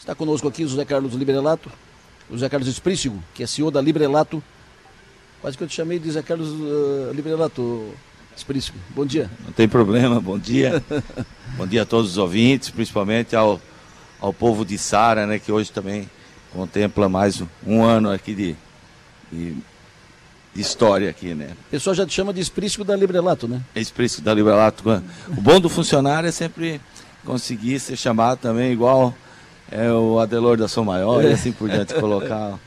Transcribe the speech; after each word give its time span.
Está 0.00 0.14
conosco 0.14 0.48
aqui 0.48 0.64
o 0.64 0.68
José 0.68 0.82
Carlos 0.86 1.12
Librelato, 1.12 1.70
o 2.30 2.32
José 2.32 2.48
Carlos 2.48 2.66
Esprícigo, 2.66 3.22
que 3.34 3.42
é 3.42 3.46
CEO 3.46 3.70
da 3.70 3.82
Librelato. 3.82 4.42
Quase 5.42 5.58
que 5.58 5.62
eu 5.62 5.68
te 5.68 5.74
chamei 5.74 5.98
de 5.98 6.06
José 6.06 6.22
Carlos 6.22 6.48
uh, 6.48 7.12
Librelato, 7.12 7.92
Esprícigo. 8.34 8.78
Bom 8.96 9.04
dia. 9.04 9.30
Não 9.44 9.52
tem 9.52 9.68
problema, 9.68 10.18
bom 10.18 10.38
dia. 10.38 10.82
bom 11.54 11.66
dia 11.66 11.82
a 11.82 11.84
todos 11.84 12.12
os 12.12 12.16
ouvintes, 12.16 12.70
principalmente 12.70 13.36
ao, 13.36 13.60
ao 14.18 14.32
povo 14.32 14.64
de 14.64 14.78
Sara, 14.78 15.26
né, 15.26 15.38
que 15.38 15.52
hoje 15.52 15.70
também 15.70 16.08
contempla 16.50 17.06
mais 17.06 17.42
um 17.66 17.82
ano 17.82 18.10
aqui 18.10 18.34
de, 18.34 18.56
de 19.30 19.56
de 20.52 20.60
história 20.60 21.08
aqui, 21.08 21.32
né? 21.32 21.50
O 21.68 21.70
pessoal 21.70 21.94
já 21.94 22.04
te 22.04 22.12
chama 22.12 22.32
de 22.32 22.40
esprícico 22.40 22.82
da 22.82 22.96
Librelato, 22.96 23.46
né? 23.46 23.62
Esprícico 23.76 24.22
da 24.22 24.34
Librelato. 24.34 24.82
O 25.28 25.40
bom 25.40 25.60
do 25.60 25.68
funcionário 25.68 26.28
é 26.28 26.32
sempre 26.32 26.80
conseguir 27.24 27.78
ser 27.78 27.96
chamado 27.96 28.38
também 28.38 28.72
igual 28.72 29.14
é 29.70 29.92
o 29.92 30.18
Adelor 30.18 30.56
da 30.56 30.68
São 30.68 30.84
Maior 30.84 31.24
e 31.24 31.28
assim 31.28 31.52
por 31.52 31.68
diante, 31.68 31.94
colocar 31.94 32.58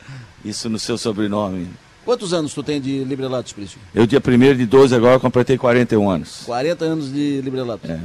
isso 0.44 0.68
no 0.68 0.78
seu 0.78 0.96
sobrenome. 0.96 1.68
Quantos 2.04 2.34
anos 2.34 2.52
tu 2.52 2.62
tem 2.62 2.80
de 2.80 3.02
Librelato, 3.04 3.46
Esprícico? 3.46 3.80
Eu, 3.94 4.06
dia 4.06 4.20
1 4.20 4.56
de 4.56 4.66
12, 4.66 4.94
agora 4.94 5.18
completei 5.18 5.56
41 5.56 6.10
anos. 6.10 6.42
40 6.44 6.84
anos 6.84 7.12
de 7.12 7.40
Librelato. 7.40 7.90
É. 7.90 7.98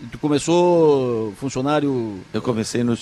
E 0.00 0.06
tu 0.06 0.18
começou 0.18 1.32
funcionário... 1.36 2.18
Eu 2.32 2.42
comecei 2.42 2.82
no... 2.82 2.98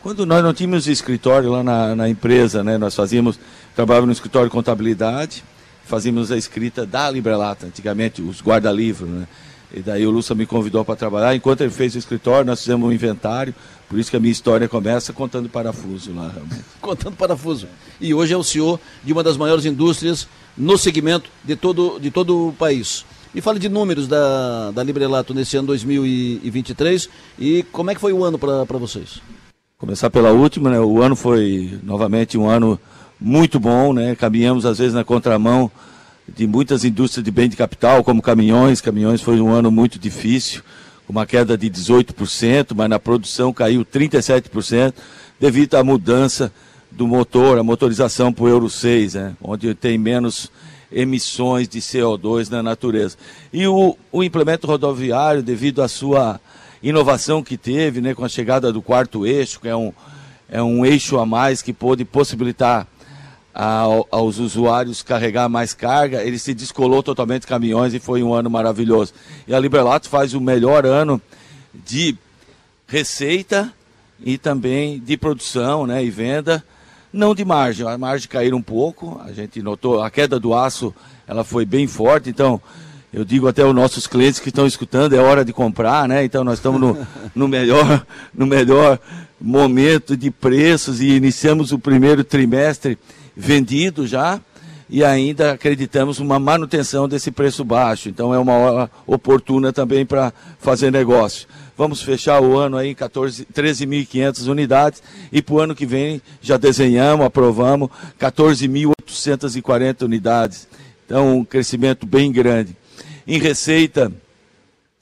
Quando 0.00 0.24
nós 0.24 0.42
não 0.44 0.54
tínhamos 0.54 0.86
escritório 0.86 1.50
lá 1.50 1.64
na, 1.64 1.96
na 1.96 2.08
empresa, 2.08 2.62
né? 2.62 2.78
Nós 2.78 2.94
fazíamos 2.94 3.36
trabalhava 3.76 4.06
no 4.06 4.12
escritório 4.12 4.48
de 4.48 4.52
contabilidade, 4.52 5.44
fazíamos 5.84 6.32
a 6.32 6.36
escrita 6.36 6.86
da 6.86 7.10
Librelata, 7.10 7.66
antigamente, 7.66 8.22
os 8.22 8.40
guarda-livros, 8.40 9.08
né? 9.08 9.26
E 9.74 9.80
daí 9.80 10.06
o 10.06 10.10
Lúcio 10.10 10.34
me 10.34 10.46
convidou 10.46 10.84
para 10.84 10.96
trabalhar. 10.96 11.34
Enquanto 11.34 11.60
ele 11.60 11.70
fez 11.70 11.94
o 11.94 11.98
escritório, 11.98 12.46
nós 12.46 12.60
fizemos 12.60 12.88
um 12.88 12.92
inventário. 12.92 13.54
Por 13.88 13.98
isso 13.98 14.10
que 14.10 14.16
a 14.16 14.20
minha 14.20 14.32
história 14.32 14.68
começa 14.68 15.12
contando 15.12 15.48
parafuso 15.48 16.12
lá, 16.12 16.34
contando 16.80 17.16
parafuso. 17.16 17.68
E 18.00 18.12
hoje 18.12 18.34
é 18.34 18.36
o 18.36 18.42
senhor 18.42 18.80
de 19.04 19.12
uma 19.12 19.22
das 19.22 19.36
maiores 19.36 19.64
indústrias 19.64 20.26
no 20.56 20.76
segmento 20.76 21.30
de 21.44 21.54
todo, 21.54 21.98
de 22.00 22.10
todo 22.10 22.48
o 22.48 22.52
país. 22.52 23.04
E 23.34 23.40
fale 23.40 23.58
de 23.58 23.68
números 23.68 24.08
da, 24.08 24.70
da 24.70 24.82
Librelato 24.82 25.34
nesse 25.34 25.56
ano 25.56 25.66
2023 25.68 27.08
e 27.38 27.62
como 27.70 27.90
é 27.90 27.94
que 27.94 28.00
foi 28.00 28.12
o 28.12 28.24
ano 28.24 28.38
para 28.38 28.78
vocês? 28.78 29.20
Começar 29.78 30.08
pela 30.08 30.30
última, 30.30 30.70
né? 30.70 30.80
O 30.80 31.02
ano 31.02 31.14
foi 31.14 31.78
novamente 31.82 32.38
um 32.38 32.48
ano 32.48 32.80
muito 33.20 33.60
bom, 33.60 33.92
né? 33.92 34.14
Caminhamos 34.16 34.64
às 34.64 34.78
vezes 34.78 34.94
na 34.94 35.04
contramão 35.04 35.70
de 36.26 36.46
muitas 36.46 36.82
indústrias 36.82 37.22
de 37.22 37.30
bem 37.30 37.48
de 37.48 37.56
capital, 37.56 38.02
como 38.02 38.22
caminhões. 38.22 38.80
Caminhões 38.80 39.20
foi 39.20 39.38
um 39.38 39.52
ano 39.52 39.70
muito 39.70 39.98
difícil, 39.98 40.62
uma 41.08 41.26
queda 41.26 41.56
de 41.56 41.70
18%, 41.70 42.74
mas 42.74 42.88
na 42.88 42.98
produção 42.98 43.52
caiu 43.52 43.84
37% 43.84 44.94
devido 45.38 45.74
à 45.74 45.84
mudança 45.84 46.52
do 46.90 47.06
motor, 47.06 47.58
a 47.58 47.62
motorização 47.62 48.32
para 48.32 48.44
o 48.44 48.48
Euro 48.48 48.70
6, 48.70 49.14
né? 49.14 49.36
onde 49.42 49.74
tem 49.74 49.98
menos 49.98 50.50
emissões 50.90 51.68
de 51.68 51.80
CO2 51.80 52.48
na 52.48 52.62
natureza. 52.62 53.16
E 53.52 53.66
o, 53.66 53.96
o 54.10 54.24
implemento 54.24 54.66
rodoviário, 54.66 55.42
devido 55.42 55.82
à 55.82 55.88
sua 55.88 56.40
inovação 56.82 57.42
que 57.42 57.56
teve, 57.56 58.00
né, 58.00 58.14
com 58.14 58.24
a 58.24 58.28
chegada 58.28 58.72
do 58.72 58.80
quarto 58.80 59.26
eixo, 59.26 59.60
que 59.60 59.68
é 59.68 59.76
um, 59.76 59.92
é 60.48 60.62
um 60.62 60.86
eixo 60.86 61.18
a 61.18 61.26
mais 61.26 61.60
que 61.60 61.72
pôde 61.72 62.04
possibilitar 62.04 62.86
aos 64.10 64.38
usuários 64.38 65.02
carregar 65.02 65.48
mais 65.48 65.72
carga, 65.72 66.22
ele 66.22 66.38
se 66.38 66.52
descolou 66.52 67.02
totalmente 67.02 67.42
de 67.42 67.46
caminhões 67.46 67.94
e 67.94 67.98
foi 67.98 68.22
um 68.22 68.34
ano 68.34 68.50
maravilhoso. 68.50 69.14
E 69.48 69.54
a 69.54 69.58
Liberlato 69.58 70.10
faz 70.10 70.34
o 70.34 70.40
melhor 70.40 70.84
ano 70.84 71.20
de 71.72 72.14
receita 72.86 73.72
e 74.22 74.36
também 74.36 75.00
de 75.00 75.16
produção 75.16 75.86
né, 75.86 76.04
e 76.04 76.10
venda, 76.10 76.62
não 77.10 77.34
de 77.34 77.46
margem. 77.46 77.88
A 77.88 77.96
margem 77.96 78.28
caíram 78.28 78.58
um 78.58 78.62
pouco, 78.62 79.18
a 79.24 79.32
gente 79.32 79.62
notou 79.62 80.02
a 80.02 80.10
queda 80.10 80.38
do 80.38 80.52
aço, 80.52 80.94
ela 81.26 81.42
foi 81.42 81.64
bem 81.64 81.86
forte, 81.86 82.28
então 82.28 82.60
eu 83.10 83.24
digo 83.24 83.48
até 83.48 83.62
aos 83.62 83.74
nossos 83.74 84.06
clientes 84.06 84.38
que 84.38 84.50
estão 84.50 84.66
escutando, 84.66 85.14
é 85.14 85.18
hora 85.18 85.42
de 85.42 85.52
comprar, 85.52 86.06
né? 86.06 86.24
Então 86.24 86.44
nós 86.44 86.58
estamos 86.58 86.78
no, 86.78 87.06
no, 87.34 87.48
melhor, 87.48 88.06
no 88.34 88.46
melhor 88.46 88.98
momento 89.40 90.14
de 90.14 90.30
preços 90.30 91.00
e 91.00 91.08
iniciamos 91.12 91.72
o 91.72 91.78
primeiro 91.78 92.22
trimestre 92.22 92.98
vendido 93.36 94.06
já 94.06 94.40
e 94.88 95.04
ainda 95.04 95.52
acreditamos 95.52 96.20
uma 96.20 96.38
manutenção 96.38 97.08
desse 97.08 97.30
preço 97.30 97.64
baixo. 97.64 98.08
Então 98.08 98.32
é 98.32 98.38
uma 98.38 98.52
hora 98.54 98.90
oportuna 99.06 99.72
também 99.72 100.06
para 100.06 100.32
fazer 100.58 100.90
negócio. 100.90 101.48
Vamos 101.76 102.00
fechar 102.00 102.40
o 102.40 102.56
ano 102.56 102.76
aí 102.76 102.90
em 102.90 102.94
13.500 102.94 104.48
unidades 104.48 105.02
e 105.30 105.42
para 105.42 105.54
o 105.54 105.60
ano 105.60 105.74
que 105.74 105.84
vem 105.84 106.22
já 106.40 106.56
desenhamos, 106.56 107.26
aprovamos 107.26 107.90
14.840 108.18 110.02
unidades. 110.02 110.66
Então 111.04 111.38
um 111.38 111.44
crescimento 111.44 112.06
bem 112.06 112.32
grande. 112.32 112.74
Em 113.26 113.38
receita, 113.38 114.10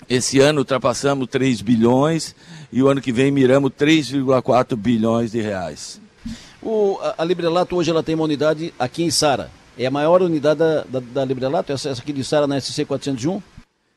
esse 0.09 0.41
ano 0.41 0.61
ultrapassamos 0.61 1.29
3 1.29 1.61
bilhões 1.61 2.35
e 2.73 2.83
o 2.83 2.89
ano 2.89 3.01
que 3.01 3.13
vem 3.13 3.31
miramos 3.31 3.71
3,4 3.71 4.75
bilhões 4.77 5.31
de 5.31 5.41
reais. 5.41 6.01
O, 6.65 6.99
a, 7.03 7.17
a 7.19 7.25
Librelato 7.25 7.77
hoje 7.77 7.91
ela 7.91 8.03
tem 8.03 8.15
uma 8.15 8.25
unidade 8.25 8.73
aqui 8.79 9.05
em 9.05 9.11
Sara. 9.11 9.51
É 9.77 9.87
a 9.87 9.91
maior 9.91 10.23
unidade 10.23 10.59
da, 10.59 10.85
da, 10.85 11.01
da 11.01 11.25
Librelato, 11.25 11.73
essa, 11.73 11.91
essa 11.91 12.01
aqui 12.01 12.13
de 12.13 12.25
Sara 12.25 12.47
na 12.47 12.59
SC 12.61 12.85
401? 12.87 13.43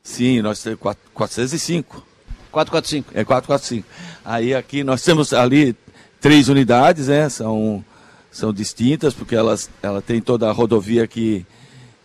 Sim, 0.02 0.42
nós 0.42 0.62
temos 0.62 0.78
405. 1.14 2.04
445. 2.52 3.10
É 3.18 3.24
445. 3.24 3.88
Aí 4.24 4.54
aqui 4.54 4.84
nós 4.84 5.02
temos 5.02 5.32
ali 5.32 5.74
três 6.20 6.48
unidades, 6.48 7.08
né? 7.08 7.28
São, 7.28 7.84
são 8.30 8.52
distintas, 8.52 9.14
porque 9.14 9.34
elas, 9.34 9.70
ela 9.82 10.02
tem 10.02 10.20
toda 10.20 10.48
a 10.48 10.52
rodovia 10.52 11.06
que, 11.06 11.46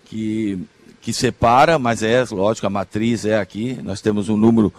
que, 0.05 0.59
que 1.01 1.11
separa, 1.11 1.77
mas 1.77 2.03
é, 2.03 2.23
lógico, 2.31 2.67
a 2.67 2.69
matriz 2.69 3.25
é 3.25 3.39
aqui. 3.39 3.79
Nós 3.83 4.01
temos 4.01 4.29
um 4.29 4.37
número 4.37 4.71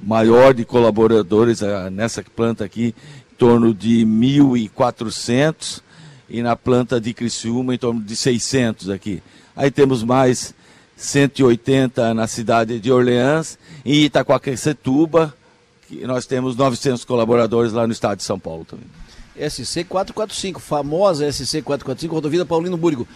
maior 0.00 0.52
de 0.52 0.64
colaboradores 0.64 1.62
uh, 1.62 1.88
nessa 1.90 2.22
planta 2.22 2.64
aqui 2.64 2.94
torno 3.42 3.74
de 3.74 4.06
1.400 4.06 5.82
e 6.30 6.42
na 6.42 6.54
planta 6.54 7.00
de 7.00 7.12
Criciúma 7.12 7.74
em 7.74 7.78
torno 7.78 8.00
de 8.00 8.14
600 8.14 8.88
aqui. 8.88 9.20
Aí 9.56 9.68
temos 9.68 10.04
mais 10.04 10.54
180 10.96 12.14
na 12.14 12.28
cidade 12.28 12.78
de 12.78 12.92
Orleans 12.92 13.58
e 13.84 14.04
Itacoaquecetuba, 14.04 15.34
que 15.88 16.06
nós 16.06 16.24
temos 16.24 16.54
900 16.54 17.04
colaboradores 17.04 17.72
lá 17.72 17.84
no 17.84 17.92
estado 17.92 18.18
de 18.18 18.22
São 18.22 18.38
Paulo 18.38 18.64
também. 18.64 18.86
SC 19.36 19.82
445, 19.88 20.60
famosa 20.60 21.26
SC 21.32 21.62
445, 21.62 22.14
rodovia 22.14 22.46
Paulino 22.46 22.76
Burgo, 22.76 23.08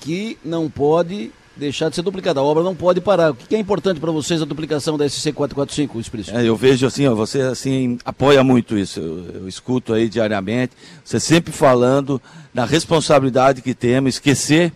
que 0.00 0.38
não 0.42 0.70
pode 0.70 1.30
deixar 1.56 1.88
de 1.88 1.96
ser 1.96 2.02
duplicada. 2.02 2.40
A 2.40 2.42
obra 2.42 2.62
não 2.62 2.74
pode 2.74 3.00
parar. 3.00 3.30
O 3.30 3.34
que 3.34 3.54
é 3.54 3.58
importante 3.58 4.00
para 4.00 4.10
vocês 4.10 4.42
a 4.42 4.44
duplicação 4.44 4.96
da 4.96 5.04
SC445, 5.06 6.00
Espírito? 6.00 6.30
É, 6.36 6.46
eu 6.46 6.56
vejo 6.56 6.86
assim, 6.86 7.06
ó, 7.06 7.14
você 7.14 7.40
assim 7.42 7.98
apoia 8.04 8.42
muito 8.42 8.76
isso. 8.76 9.00
Eu, 9.00 9.42
eu, 9.42 9.48
escuto 9.48 9.92
aí 9.92 10.08
diariamente, 10.08 10.72
você 11.04 11.20
sempre 11.20 11.52
falando 11.52 12.20
da 12.52 12.64
responsabilidade 12.64 13.62
que 13.62 13.74
temos, 13.74 14.14
esquecer 14.14 14.72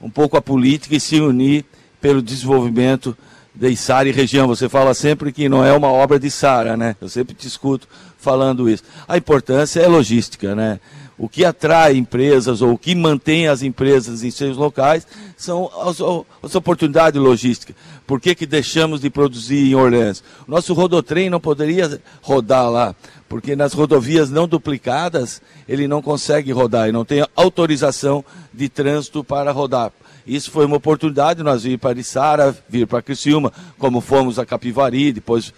um 0.00 0.10
pouco 0.10 0.36
a 0.36 0.42
política 0.42 0.94
e 0.94 1.00
se 1.00 1.20
unir 1.20 1.64
pelo 2.00 2.20
desenvolvimento 2.20 3.16
da 3.54 3.68
Isara 3.68 4.08
e 4.08 4.12
região. 4.12 4.46
Você 4.46 4.68
fala 4.68 4.92
sempre 4.94 5.32
que 5.32 5.48
não 5.48 5.64
é 5.64 5.72
uma 5.72 5.88
obra 5.88 6.18
de 6.18 6.30
Sara, 6.30 6.76
né? 6.76 6.96
Eu 7.00 7.08
sempre 7.08 7.34
te 7.34 7.46
escuto 7.46 7.88
falando 8.18 8.68
isso. 8.68 8.82
A 9.06 9.16
importância 9.16 9.80
é 9.80 9.86
logística, 9.86 10.54
né? 10.54 10.80
O 11.16 11.28
que 11.28 11.44
atrai 11.44 11.96
empresas 11.96 12.60
ou 12.60 12.72
o 12.72 12.78
que 12.78 12.94
mantém 12.94 13.46
as 13.46 13.62
empresas 13.62 14.24
em 14.24 14.30
seus 14.30 14.56
locais 14.56 15.06
são 15.36 15.70
as, 15.82 15.98
as 16.42 16.54
oportunidades 16.54 17.20
logísticas. 17.20 17.76
Por 18.06 18.20
que, 18.20 18.34
que 18.34 18.46
deixamos 18.46 19.00
de 19.00 19.08
produzir 19.08 19.70
em 19.70 19.74
Orleans? 19.74 20.24
Nosso 20.46 20.74
rodotrem 20.74 21.30
não 21.30 21.38
poderia 21.38 22.00
rodar 22.20 22.68
lá, 22.68 22.96
porque 23.28 23.54
nas 23.54 23.72
rodovias 23.72 24.28
não 24.28 24.48
duplicadas 24.48 25.40
ele 25.68 25.86
não 25.86 26.02
consegue 26.02 26.50
rodar 26.50 26.88
e 26.88 26.92
não 26.92 27.04
tem 27.04 27.24
autorização 27.36 28.24
de 28.52 28.68
trânsito 28.68 29.22
para 29.22 29.52
rodar. 29.52 29.92
Isso 30.26 30.50
foi 30.50 30.64
uma 30.64 30.76
oportunidade, 30.76 31.42
nós 31.42 31.62
vir 31.62 31.78
para 31.78 31.98
Içara, 31.98 32.56
vir 32.68 32.86
para 32.86 33.02
Criciúma, 33.02 33.52
como 33.78 34.00
fomos 34.00 34.38
a 34.38 34.46
Capivari, 34.46 35.12
depois 35.12 35.52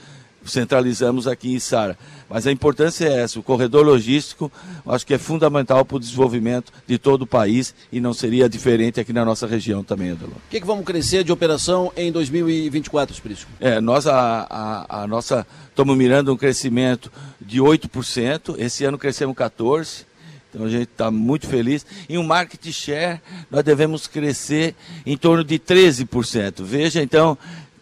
centralizamos 0.45 1.27
aqui 1.27 1.55
em 1.55 1.59
Sara. 1.59 1.97
Mas 2.29 2.47
a 2.47 2.53
importância 2.53 3.07
é 3.07 3.23
essa, 3.23 3.39
o 3.39 3.43
corredor 3.43 3.85
logístico, 3.87 4.51
acho 4.87 5.07
que 5.07 5.15
é 5.15 5.19
fundamental 5.19 5.85
para 5.85 5.97
o 5.97 6.01
desenvolvimento 6.01 6.73
de 6.87 6.99
todo 6.99 7.23
o 7.23 7.27
país 7.27 7.75
e 7.93 8.01
não 8.01 8.13
seria 8.13 8.49
diferente 8.49 8.99
aqui 8.99 9.13
na 9.13 9.25
nossa 9.25 9.47
região 9.47 9.85
também, 9.85 10.11
Adelon. 10.11 10.33
O 10.33 10.51
que, 10.51 10.61
que 10.61 10.67
vamos 10.67 10.85
crescer 10.85 11.23
de 11.23 11.31
operação 11.31 11.93
em 11.97 12.11
2024, 12.11 13.15
Espírito? 13.15 13.47
É, 13.61 13.81
nós 13.81 14.07
a, 14.07 14.47
a, 14.51 15.03
a 15.03 15.07
nossa, 15.07 15.47
estamos 15.69 15.97
mirando 15.97 16.33
um 16.33 16.37
crescimento 16.37 17.13
de 17.41 17.61
8%, 17.61 18.57
esse 18.59 18.85
ano 18.85 18.99
crescemos 18.99 19.37
14%, 19.37 20.05
então 20.49 20.65
a 20.65 20.71
gente 20.71 20.85
está 20.91 21.11
muito 21.11 21.47
feliz. 21.47 21.85
Em 22.09 22.17
um 22.17 22.23
market 22.23 22.65
share, 22.73 23.21
nós 23.51 23.63
devemos 23.63 24.07
crescer 24.07 24.75
em 25.05 25.15
torno 25.15 25.45
de 25.45 25.59
13%. 25.59 26.63
Veja 26.63 27.03
então 27.03 27.37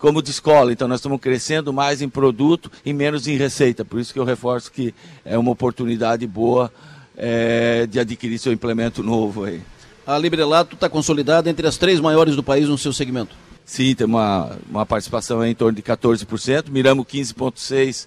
como 0.04 0.20
de 0.20 0.30
escola. 0.30 0.70
Então 0.70 0.86
nós 0.86 0.98
estamos 0.98 1.18
crescendo 1.18 1.72
mais 1.72 2.02
em 2.02 2.10
produto 2.10 2.70
e 2.84 2.92
menos 2.92 3.26
em 3.26 3.38
receita. 3.38 3.86
Por 3.86 3.98
isso 3.98 4.12
que 4.12 4.18
eu 4.18 4.24
reforço 4.24 4.70
que 4.70 4.94
é 5.24 5.38
uma 5.38 5.50
oportunidade 5.50 6.26
boa 6.26 6.70
é, 7.16 7.86
de 7.86 7.98
adquirir 7.98 8.38
seu 8.38 8.52
implemento 8.52 9.02
novo 9.02 9.44
aí. 9.44 9.62
A 10.06 10.18
Librelato 10.18 10.74
está 10.74 10.90
consolidada 10.90 11.48
entre 11.48 11.66
as 11.66 11.78
três 11.78 12.00
maiores 12.00 12.36
do 12.36 12.42
país 12.42 12.68
no 12.68 12.76
seu 12.76 12.92
segmento. 12.92 13.34
Sim, 13.64 13.94
tem 13.94 14.06
uma, 14.06 14.58
uma 14.68 14.84
participação 14.84 15.42
em 15.42 15.54
torno 15.54 15.74
de 15.74 15.82
14%, 15.82 16.68
miramos 16.68 17.06
15,6% 17.06 18.06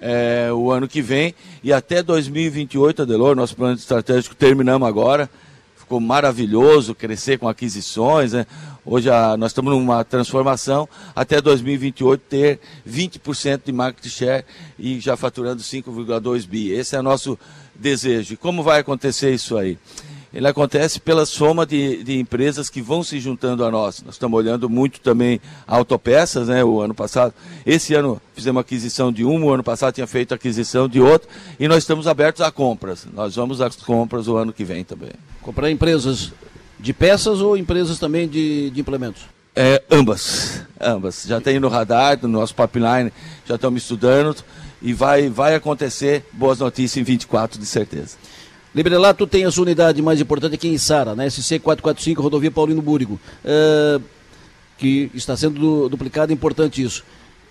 é, 0.00 0.50
o 0.50 0.70
ano 0.70 0.88
que 0.88 1.02
vem 1.02 1.34
e 1.62 1.74
até 1.74 2.02
2028, 2.02 3.02
Adelor, 3.02 3.36
nosso 3.36 3.54
plano 3.54 3.74
estratégico 3.74 4.34
terminamos 4.34 4.88
agora, 4.88 5.28
ficou 5.94 6.00
maravilhoso 6.00 6.94
crescer 6.94 7.38
com 7.38 7.48
aquisições, 7.48 8.32
né? 8.32 8.46
Hoje 8.84 9.08
a, 9.10 9.36
nós 9.36 9.52
estamos 9.52 9.72
numa 9.72 10.02
transformação 10.04 10.88
até 11.14 11.40
2028 11.40 12.20
ter 12.28 12.60
20% 12.88 13.62
de 13.64 13.72
market 13.72 14.06
share 14.08 14.44
e 14.78 14.98
já 14.98 15.16
faturando 15.16 15.62
5,2 15.62 16.46
bi. 16.46 16.70
Esse 16.70 16.96
é 16.96 17.02
nosso 17.02 17.38
desejo. 17.74 18.34
E 18.34 18.36
como 18.36 18.62
vai 18.62 18.80
acontecer 18.80 19.32
isso 19.32 19.56
aí? 19.56 19.78
Ele 20.34 20.48
acontece 20.48 20.98
pela 20.98 21.24
soma 21.24 21.64
de, 21.64 22.02
de 22.02 22.18
empresas 22.18 22.68
que 22.68 22.82
vão 22.82 23.04
se 23.04 23.20
juntando 23.20 23.64
a 23.64 23.70
nós. 23.70 24.02
Nós 24.02 24.16
estamos 24.16 24.36
olhando 24.36 24.68
muito 24.68 24.98
também 24.98 25.40
autopeças, 25.64 26.48
né? 26.48 26.64
O 26.64 26.80
ano 26.80 26.92
passado. 26.92 27.32
Esse 27.64 27.94
ano 27.94 28.20
fizemos 28.34 28.60
aquisição 28.60 29.12
de 29.12 29.24
uma, 29.24 29.46
o 29.46 29.54
ano 29.54 29.62
passado 29.62 29.94
tinha 29.94 30.08
feito 30.08 30.34
aquisição 30.34 30.88
de 30.88 31.00
outra, 31.00 31.28
e 31.58 31.68
nós 31.68 31.84
estamos 31.84 32.08
abertos 32.08 32.42
a 32.42 32.50
compras. 32.50 33.06
Nós 33.14 33.36
vamos 33.36 33.60
às 33.60 33.76
compras 33.76 34.26
o 34.26 34.36
ano 34.36 34.52
que 34.52 34.64
vem 34.64 34.82
também. 34.82 35.10
Comprar 35.40 35.70
empresas 35.70 36.32
de 36.80 36.92
peças 36.92 37.40
ou 37.40 37.56
empresas 37.56 38.00
também 38.00 38.26
de, 38.26 38.70
de 38.70 38.80
implementos? 38.80 39.22
É, 39.54 39.84
ambas, 39.88 40.62
ambas. 40.80 41.24
Já 41.28 41.40
tem 41.40 41.60
no 41.60 41.68
radar, 41.68 42.18
no 42.20 42.28
nosso 42.28 42.52
pipeline, 42.56 43.12
já 43.46 43.54
estamos 43.54 43.82
estudando 43.82 44.34
e 44.82 44.92
vai, 44.92 45.28
vai 45.28 45.54
acontecer 45.54 46.24
boas 46.32 46.58
notícias 46.58 47.00
em 47.00 47.04
24, 47.04 47.56
de 47.60 47.66
certeza. 47.66 48.16
Librelato 48.74 49.26
tem 49.26 49.44
a 49.44 49.50
sua 49.52 49.62
unidade 49.62 50.02
mais 50.02 50.20
importante 50.20 50.56
aqui 50.56 50.66
em 50.66 50.76
Sara, 50.76 51.14
na 51.14 51.28
SC 51.30 51.60
445, 51.60 52.20
rodovia 52.20 52.50
Paulino 52.50 52.82
Búrigo, 52.82 53.20
uh, 53.44 54.02
que 54.76 55.10
está 55.14 55.36
sendo 55.36 55.88
duplicado, 55.88 56.32
importante 56.32 56.82
isso. 56.82 57.04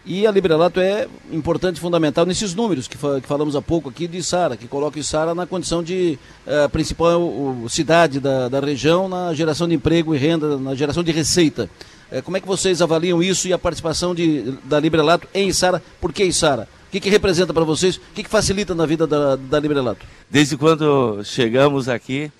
E 0.05 0.27
a 0.27 0.31
Librelato 0.31 0.81
é 0.81 1.07
importante 1.31 1.79
fundamental 1.79 2.25
nesses 2.25 2.53
números 2.53 2.89
que, 2.89 2.97
fa 2.97 3.21
que, 3.21 3.27
falamos 3.27 3.55
há 3.55 3.61
pouco 3.61 3.89
aqui 3.89 4.05
de 4.05 4.21
Sara, 4.21 4.57
que 4.57 4.67
coloca 4.67 5.01
Sara 5.01 5.33
na 5.33 5.45
condição 5.45 5.81
de 5.81 6.19
uh, 6.45 6.67
principal 6.69 7.21
uh, 7.21 7.69
cidade 7.69 8.19
da, 8.19 8.49
da, 8.49 8.59
região 8.59 9.07
na 9.07 9.33
geração 9.33 9.65
de 9.65 9.75
emprego 9.75 10.13
e 10.13 10.17
renda, 10.17 10.57
na 10.57 10.75
geração 10.75 11.03
de 11.03 11.13
receita. 11.13 11.69
Uh, 12.11 12.21
como 12.21 12.35
é 12.35 12.41
que 12.41 12.47
vocês 12.47 12.81
avaliam 12.81 13.23
isso 13.23 13.47
e 13.47 13.53
a 13.53 13.57
participação 13.57 14.13
de, 14.13 14.57
da 14.65 14.77
Librelato 14.77 15.25
em 15.33 15.53
Sara? 15.53 15.81
Por 16.01 16.11
que 16.11 16.29
Sara? 16.33 16.67
Que, 16.93 16.99
que 16.99 17.09
representa 17.09 17.51
para 17.51 17.63
vocês? 17.63 17.95
O 17.95 18.01
que, 18.13 18.21
que 18.21 18.29
facilita 18.29 18.75
na 18.75 18.85
vida 18.85 19.07
da, 19.07 19.35
da 19.35 19.59
Librelato? 19.59 20.05
Desde 20.29 20.55
quando 20.55 21.23
chegamos 21.23 21.89
aqui, 21.89 22.31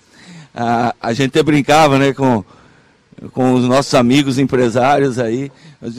a, 0.54 0.94
a 1.00 1.12
gente 1.12 1.42
brincava 1.42 1.98
né, 1.98 2.12
com 2.12 2.44
com 3.32 3.54
os 3.54 3.64
nossos 3.64 3.94
amigos 3.94 4.38
empresários 4.38 5.18
aí, 5.18 5.50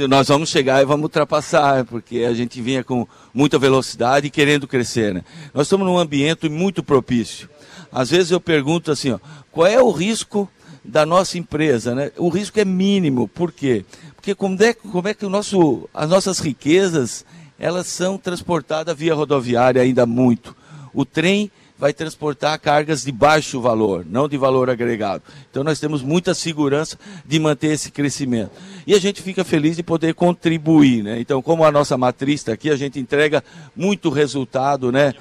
nós 0.07 0.27
vamos 0.27 0.49
chegar 0.49 0.81
e 0.81 0.85
vamos 0.85 1.03
ultrapassar, 1.03 1.83
porque 1.85 2.19
a 2.19 2.33
gente 2.33 2.61
vinha 2.61 2.83
com 2.83 3.07
muita 3.33 3.57
velocidade 3.57 4.27
e 4.27 4.29
querendo 4.29 4.67
crescer. 4.67 5.13
Né? 5.13 5.23
Nós 5.53 5.67
estamos 5.67 5.85
num 5.87 5.97
ambiente 5.97 6.47
muito 6.47 6.83
propício. 6.83 7.49
Às 7.91 8.09
vezes 8.09 8.31
eu 8.31 8.39
pergunto 8.39 8.91
assim, 8.91 9.11
ó, 9.11 9.19
qual 9.51 9.65
é 9.65 9.81
o 9.81 9.91
risco 9.91 10.47
da 10.83 11.05
nossa 11.05 11.37
empresa? 11.37 11.95
Né? 11.95 12.11
O 12.15 12.29
risco 12.29 12.59
é 12.59 12.65
mínimo, 12.65 13.27
por 13.27 13.51
quê? 13.51 13.85
Porque 14.15 14.35
como 14.35 14.61
é, 14.61 14.73
como 14.73 15.07
é 15.07 15.13
que 15.13 15.25
o 15.25 15.29
nosso, 15.29 15.89
as 15.93 16.09
nossas 16.09 16.39
riquezas 16.39 17.25
elas 17.59 17.87
são 17.87 18.17
transportadas 18.17 18.95
via 18.97 19.13
rodoviária 19.13 19.81
ainda 19.81 20.05
muito. 20.05 20.55
O 20.93 21.05
trem 21.05 21.51
vai 21.77 21.93
transportar 21.93 22.57
cargas 22.59 23.03
de 23.03 23.11
baixo 23.11 23.59
valor, 23.59 24.05
não 24.09 24.29
de 24.29 24.37
valor 24.37 24.69
agregado. 24.69 25.23
Então 25.49 25.63
nós 25.63 25.79
temos 25.79 26.01
muita 26.01 26.33
segurança 26.33 26.97
de 27.25 27.37
manter 27.39 27.67
esse 27.67 27.91
crescimento. 27.91 28.51
E 28.87 28.93
a 28.93 28.99
gente 28.99 29.21
fica 29.21 29.43
feliz 29.43 29.75
de 29.75 29.83
poder 29.83 30.13
contribuir, 30.13 31.03
né? 31.03 31.19
Então, 31.19 31.41
como 31.41 31.65
a 31.65 31.71
nossa 31.71 31.97
matriz 31.97 32.41
está 32.41 32.53
aqui, 32.53 32.69
a 32.69 32.77
gente 32.77 32.99
entrega 32.99 33.43
muito 33.75 34.09
resultado, 34.09 34.91
né, 34.91 35.13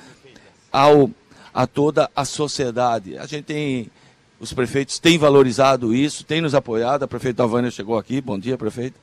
ao 0.70 1.10
a 1.52 1.66
toda 1.66 2.10
a 2.14 2.24
sociedade. 2.24 3.16
A 3.16 3.26
gente 3.26 3.44
tem 3.44 3.90
os 4.40 4.52
prefeitos 4.52 4.98
têm 4.98 5.16
valorizado 5.16 5.94
isso, 5.94 6.24
têm 6.24 6.40
nos 6.40 6.54
apoiado. 6.54 7.04
A 7.04 7.08
prefeita 7.08 7.46
Vânia 7.46 7.70
chegou 7.70 7.96
aqui, 7.96 8.20
bom 8.20 8.38
dia, 8.38 8.58
prefeito. 8.58 8.98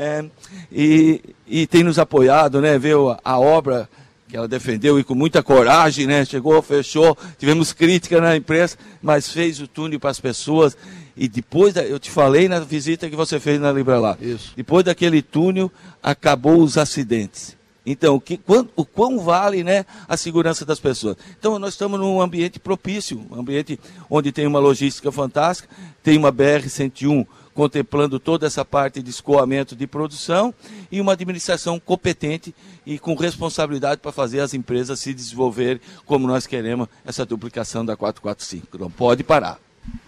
É, 0.00 0.24
e, 0.70 1.20
e 1.44 1.66
tem 1.66 1.82
nos 1.82 1.98
apoiado, 1.98 2.60
né? 2.60 2.78
Ver 2.78 2.94
a, 2.94 3.18
a 3.32 3.38
obra 3.40 3.88
que 4.28 4.36
ela 4.36 4.46
defendeu 4.46 4.96
e 4.96 5.02
com 5.02 5.12
muita 5.12 5.42
coragem, 5.42 6.06
né? 6.06 6.24
Chegou, 6.24 6.62
fechou, 6.62 7.18
tivemos 7.36 7.72
crítica 7.72 8.20
na 8.20 8.36
imprensa, 8.36 8.78
mas 9.02 9.28
fez 9.28 9.60
o 9.60 9.66
túnel 9.66 9.98
para 9.98 10.10
as 10.10 10.20
pessoas. 10.20 10.76
E 11.16 11.26
depois, 11.26 11.74
da, 11.74 11.82
eu 11.82 11.98
te 11.98 12.12
falei 12.12 12.48
na 12.48 12.60
visita 12.60 13.10
que 13.10 13.16
você 13.16 13.40
fez 13.40 13.60
na 13.60 13.72
Libralá. 13.72 14.16
Isso. 14.20 14.52
Depois 14.56 14.84
daquele 14.84 15.20
túnel, 15.20 15.68
acabou 16.00 16.62
os 16.62 16.78
acidentes. 16.78 17.56
Então, 17.84 18.14
o, 18.14 18.20
que, 18.20 18.36
quando, 18.36 18.70
o 18.76 18.84
quão 18.84 19.18
vale 19.18 19.64
né, 19.64 19.84
a 20.06 20.16
segurança 20.16 20.64
das 20.64 20.78
pessoas? 20.78 21.16
Então, 21.36 21.58
nós 21.58 21.74
estamos 21.74 21.98
num 21.98 22.20
ambiente 22.20 22.60
propício, 22.60 23.20
um 23.32 23.40
ambiente 23.40 23.80
onde 24.08 24.30
tem 24.30 24.46
uma 24.46 24.60
logística 24.60 25.10
fantástica, 25.10 25.68
tem 26.04 26.16
uma 26.16 26.32
BR-101 26.32 27.26
contemplando 27.58 28.20
toda 28.20 28.46
essa 28.46 28.64
parte 28.64 29.02
de 29.02 29.10
escoamento 29.10 29.74
de 29.74 29.84
produção 29.84 30.54
e 30.92 31.00
uma 31.00 31.14
administração 31.14 31.80
competente 31.80 32.54
e 32.86 33.00
com 33.00 33.16
responsabilidade 33.16 34.00
para 34.00 34.12
fazer 34.12 34.38
as 34.38 34.54
empresas 34.54 35.00
se 35.00 35.12
desenvolver 35.12 35.80
como 36.06 36.28
nós 36.28 36.46
queremos 36.46 36.86
essa 37.04 37.26
duplicação 37.26 37.84
da 37.84 37.96
445. 37.96 38.78
Não 38.78 38.88
pode 38.88 39.24
parar. 39.24 39.58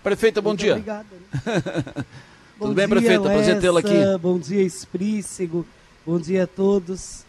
Prefeita, 0.01 0.41
bom 0.41 0.51
Muito 0.51 0.61
dia. 0.61 0.75
Obrigada. 0.75 1.07
Tudo 2.57 2.73
bem, 2.73 2.89
prefeita? 2.89 3.25
Prazer 3.25 3.61
tê-la 3.61 3.81
aqui. 3.81 3.97
Bom 4.23 4.39
dia, 4.39 4.63
Esprícigo. 4.63 5.67
Bom 6.07 6.21
dia 6.21 6.45
a 6.45 6.47
todos. 6.47 7.25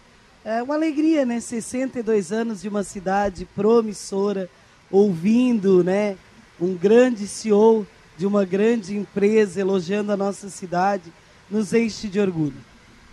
É 0.46 0.62
uma 0.62 0.76
alegria, 0.76 1.26
né? 1.26 1.40
62 1.40 2.32
anos 2.32 2.62
de 2.62 2.68
uma 2.68 2.84
cidade 2.84 3.48
promissora, 3.56 4.48
ouvindo, 4.92 5.84
né? 5.84 6.16
Um 6.60 6.76
grande 6.76 7.28
CEO 7.28 7.88
de 8.18 8.26
uma 8.26 8.46
grande 8.46 8.96
empresa 8.96 9.60
elogiando 9.60 10.12
a 10.12 10.18
nossa 10.18 10.50
cidade, 10.50 11.12
nos 11.50 11.74
enche 11.74 12.08
de 12.08 12.20
orgulho. 12.20 12.58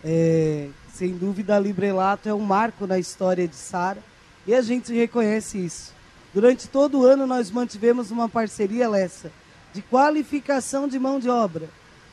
É, 0.04 0.68
sem 0.92 1.16
dúvida, 1.16 1.56
a 1.56 1.60
Librelato 1.60 2.28
é 2.28 2.34
um 2.34 2.40
marco 2.40 2.86
na 2.86 2.98
história 2.98 3.46
de 3.46 3.56
Sara 3.56 4.02
e 4.46 4.54
a 4.54 4.62
gente 4.62 4.92
reconhece 4.92 5.58
isso. 5.58 5.92
Durante 6.32 6.68
todo 6.68 7.00
o 7.00 7.04
ano, 7.04 7.26
nós 7.26 7.50
mantivemos 7.50 8.10
uma 8.10 8.28
parceria, 8.28 8.88
Lessa, 8.88 9.30
de 9.72 9.82
qualificação 9.82 10.86
de 10.86 10.98
mão 10.98 11.18
de 11.18 11.28
obra. 11.28 11.68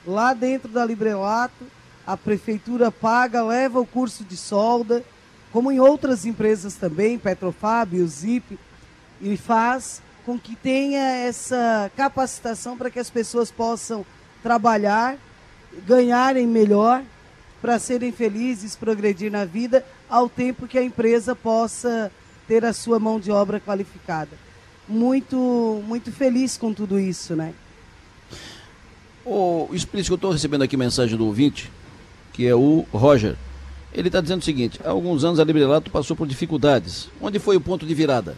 Lá 0.05 0.33
dentro 0.33 0.69
da 0.69 0.85
Librelato, 0.85 1.65
a 2.05 2.15
prefeitura 2.15 2.91
paga, 2.91 3.43
leva 3.43 3.79
o 3.79 3.85
curso 3.85 4.23
de 4.23 4.37
solda, 4.37 5.03
como 5.51 5.71
em 5.71 5.79
outras 5.79 6.25
empresas 6.25 6.75
também, 6.75 7.17
Petrofab, 7.17 7.99
o 7.99 8.07
Zip, 8.07 8.59
e 9.21 9.37
faz 9.37 10.01
com 10.25 10.39
que 10.39 10.55
tenha 10.55 10.99
essa 10.99 11.91
capacitação 11.95 12.75
para 12.75 12.89
que 12.89 12.99
as 12.99 13.09
pessoas 13.09 13.51
possam 13.51 14.03
trabalhar, 14.41 15.17
ganharem 15.85 16.47
melhor, 16.47 17.03
para 17.61 17.77
serem 17.77 18.11
felizes, 18.11 18.75
progredir 18.75 19.31
na 19.31 19.45
vida, 19.45 19.85
ao 20.09 20.27
tempo 20.27 20.67
que 20.67 20.77
a 20.77 20.83
empresa 20.83 21.35
possa 21.35 22.11
ter 22.47 22.65
a 22.65 22.73
sua 22.73 22.99
mão 22.99 23.19
de 23.19 23.31
obra 23.31 23.59
qualificada. 23.59 24.31
Muito, 24.87 25.81
muito 25.87 26.11
feliz 26.11 26.57
com 26.57 26.73
tudo 26.73 26.99
isso, 26.99 27.35
né? 27.35 27.53
O 29.23 29.69
explícito, 29.73 30.13
eu 30.13 30.15
estou 30.15 30.31
recebendo 30.31 30.63
aqui 30.63 30.77
mensagem 30.77 31.17
do 31.17 31.25
ouvinte, 31.25 31.71
que 32.33 32.45
é 32.45 32.53
o 32.53 32.85
Roger. 32.91 33.35
Ele 33.91 34.09
está 34.09 34.21
dizendo 34.21 34.41
o 34.41 34.45
seguinte: 34.45 34.79
há 34.83 34.89
alguns 34.89 35.23
anos 35.23 35.39
a 35.39 35.43
Librelato 35.43 35.89
passou 35.89 36.15
por 36.15 36.27
dificuldades. 36.27 37.09
Onde 37.19 37.39
foi 37.39 37.55
o 37.55 37.61
ponto 37.61 37.85
de 37.85 37.95
virada? 37.95 38.35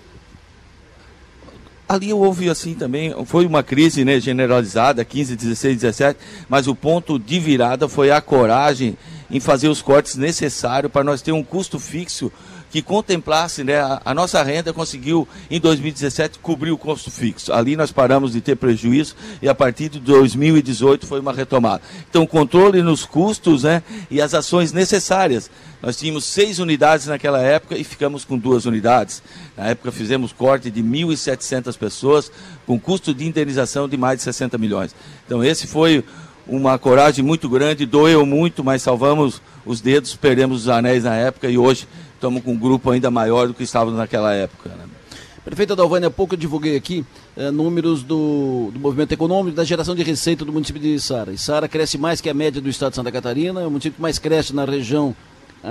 Ali 1.88 2.12
houve 2.12 2.50
assim 2.50 2.74
também, 2.74 3.14
foi 3.26 3.46
uma 3.46 3.64
crise 3.64 4.04
né, 4.04 4.20
generalizada, 4.20 5.06
15, 5.06 5.36
16, 5.38 5.76
17, 5.82 6.20
mas 6.50 6.68
o 6.68 6.76
ponto 6.76 7.18
de 7.18 7.40
virada 7.40 7.88
foi 7.88 8.12
a 8.12 8.20
coragem 8.20 8.98
em 9.30 9.40
fazer 9.40 9.68
os 9.68 9.82
cortes 9.82 10.16
necessários 10.16 10.92
para 10.92 11.04
nós 11.04 11.22
ter 11.22 11.32
um 11.32 11.44
custo 11.44 11.80
fixo 11.80 12.32
que 12.70 12.82
contemplasse, 12.82 13.64
né, 13.64 13.80
a, 13.80 14.02
a, 14.04 14.14
nossa 14.14 14.44
renda 14.44 14.74
conseguiu 14.74 15.28
em 15.50 15.60
2017 15.60 16.40
cobrir 16.40 16.72
o 16.72 16.78
custo 16.78 17.10
fixo. 17.10 17.54
Ali 17.54 17.76
nós 17.76 17.92
paramos 17.92 18.34
de 18.34 18.42
ter 18.42 18.56
prejuízo 18.56 19.16
e 19.42 19.48
a 19.48 19.56
partir 19.56 19.90
de 19.90 20.00
2018 20.00 21.06
foi 21.06 21.20
uma 21.20 21.32
retomada. 21.32 21.82
Então, 22.10 22.28
controle 22.28 22.82
nos 22.82 23.06
custos 23.06 23.64
né, 23.64 23.82
e 24.12 24.22
as 24.22 24.34
ações 24.34 24.74
necessárias. 24.74 25.50
Nós 25.82 25.96
tínhamos 25.96 26.26
seis 26.26 26.60
unidades 26.60 27.06
naquela 27.06 27.40
época 27.40 27.78
e 27.78 27.84
ficamos 27.84 28.26
com 28.26 28.38
duas 28.38 28.66
unidades. 28.66 29.22
Na 29.56 29.68
época 29.68 29.92
fizemos 29.92 30.34
corte 30.34 30.70
de 30.70 30.84
1.700 30.84 31.78
pessoas 31.78 32.32
com 32.66 32.80
custo 32.80 33.14
de 33.14 33.26
indenização 33.26 33.88
de 33.88 33.96
mais 33.96 34.18
de 34.18 34.24
60 34.24 34.58
milhões. 34.58 34.94
Então, 35.26 35.44
esse 35.44 35.68
foi 35.68 36.04
uma 36.48 36.78
coragem 36.78 37.24
muito 37.24 37.50
grande, 37.50 37.86
doeu 37.86 38.26
muito, 38.26 38.64
mas 38.64 38.82
salvamos 38.82 39.42
os 39.66 39.82
dedos, 39.82 40.16
perdemos 40.16 40.62
os 40.62 40.70
anéis 40.70 41.04
na 41.04 41.16
época 41.16 41.50
e 41.50 41.58
hoje 41.58 41.88
estamos 42.14 42.42
com 42.42 42.54
um 42.54 42.58
grupo 42.58 42.90
ainda 42.90 43.12
maior 43.12 43.48
do 43.48 43.54
que 43.54 43.64
estávamos 43.64 43.98
naquela 43.98 44.34
época. 44.34 44.70
Né? 44.70 44.86
Prefeita 45.44 45.76
Dalvânia, 45.76 46.08
há 46.08 46.12
pouco 46.12 46.34
eu 46.34 46.38
divulguei 46.38 46.76
aqui 46.76 47.06
é, 47.36 47.52
números 47.52 48.04
do, 48.04 48.70
do 48.74 48.80
movimento 48.80 49.12
econômico, 49.12 49.56
da 49.56 49.64
geração 49.64 49.96
de 49.96 50.04
receita 50.04 50.44
do 50.44 50.52
município 50.52 50.82
de 50.82 51.00
Sara. 51.00 51.38
Sara 51.38 51.68
cresce 51.68 51.98
mais 51.98 52.20
que 52.20 52.30
a 52.30 52.34
média 52.34 52.62
do 52.62 52.70
estado 52.70 52.92
de 52.92 52.96
Santa 52.98 53.12
Catarina, 53.12 53.62
é 53.62 53.68
o 53.68 53.70
município 53.70 53.96
que 53.96 54.02
mais 54.02 54.20
cresce 54.20 54.54
na 54.54 54.66
região 54.66 55.16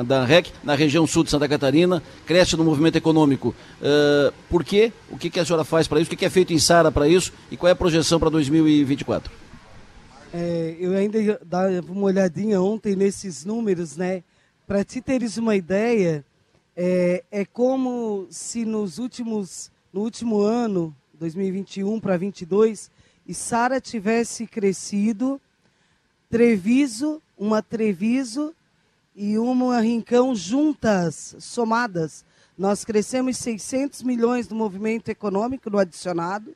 da 0.05 0.25
REC, 0.25 0.51
na 0.65 0.75
região 0.75 1.07
sul 1.07 1.25
de 1.25 1.31
Santa 1.31 1.49
Catarina, 1.49 2.03
cresce 2.27 2.57
no 2.57 2.65
movimento 2.65 2.97
econômico. 2.97 3.55
Uh, 3.81 4.33
por 4.51 4.65
quê? 4.65 4.93
O 5.11 5.17
que, 5.17 5.31
que 5.31 5.39
a 5.39 5.45
senhora 5.45 5.65
faz 5.65 5.87
para 5.87 6.01
isso? 6.01 6.09
O 6.09 6.11
que, 6.11 6.17
que 6.17 6.25
é 6.25 6.31
feito 6.31 6.53
em 6.53 6.59
Sara 6.59 6.91
para 6.91 7.09
isso? 7.09 7.33
E 7.51 7.57
qual 7.57 7.69
é 7.69 7.73
a 7.73 7.77
projeção 7.77 8.19
para 8.19 8.29
2024? 8.31 9.31
É, 10.33 10.77
eu 10.79 10.93
ainda 10.93 11.41
dava 11.45 11.81
uma 11.89 12.03
olhadinha 12.03 12.61
ontem 12.61 12.97
nesses 12.97 13.45
números, 13.45 13.97
né? 13.97 14.23
Para 14.67 14.85
te 14.85 15.01
teres 15.01 15.37
uma 15.37 15.55
ideia, 15.55 16.25
é, 16.77 17.25
é 17.31 17.45
como 17.45 18.27
se 18.31 18.65
nos 18.65 18.99
últimos, 18.99 19.71
no 19.93 20.01
último 20.01 20.41
ano, 20.41 20.95
2021 21.15 22.01
para 22.01 22.19
2022, 22.19 22.91
e 23.27 23.33
Sara 23.33 23.81
tivesse 23.81 24.47
crescido, 24.47 25.41
Treviso, 26.29 27.23
uma 27.39 27.63
Treviso 27.63 28.55
e 29.15 29.39
uma 29.39 29.81
Rincão 29.81 30.35
juntas, 30.35 31.37
somadas. 31.39 32.25
Nós 32.59 32.85
crescemos 32.85 33.37
600 33.39 34.03
milhões 34.03 34.47
do 34.47 34.55
movimento 34.55 35.09
econômico 35.09 35.71
no 35.71 35.79
adicionado 35.79 36.55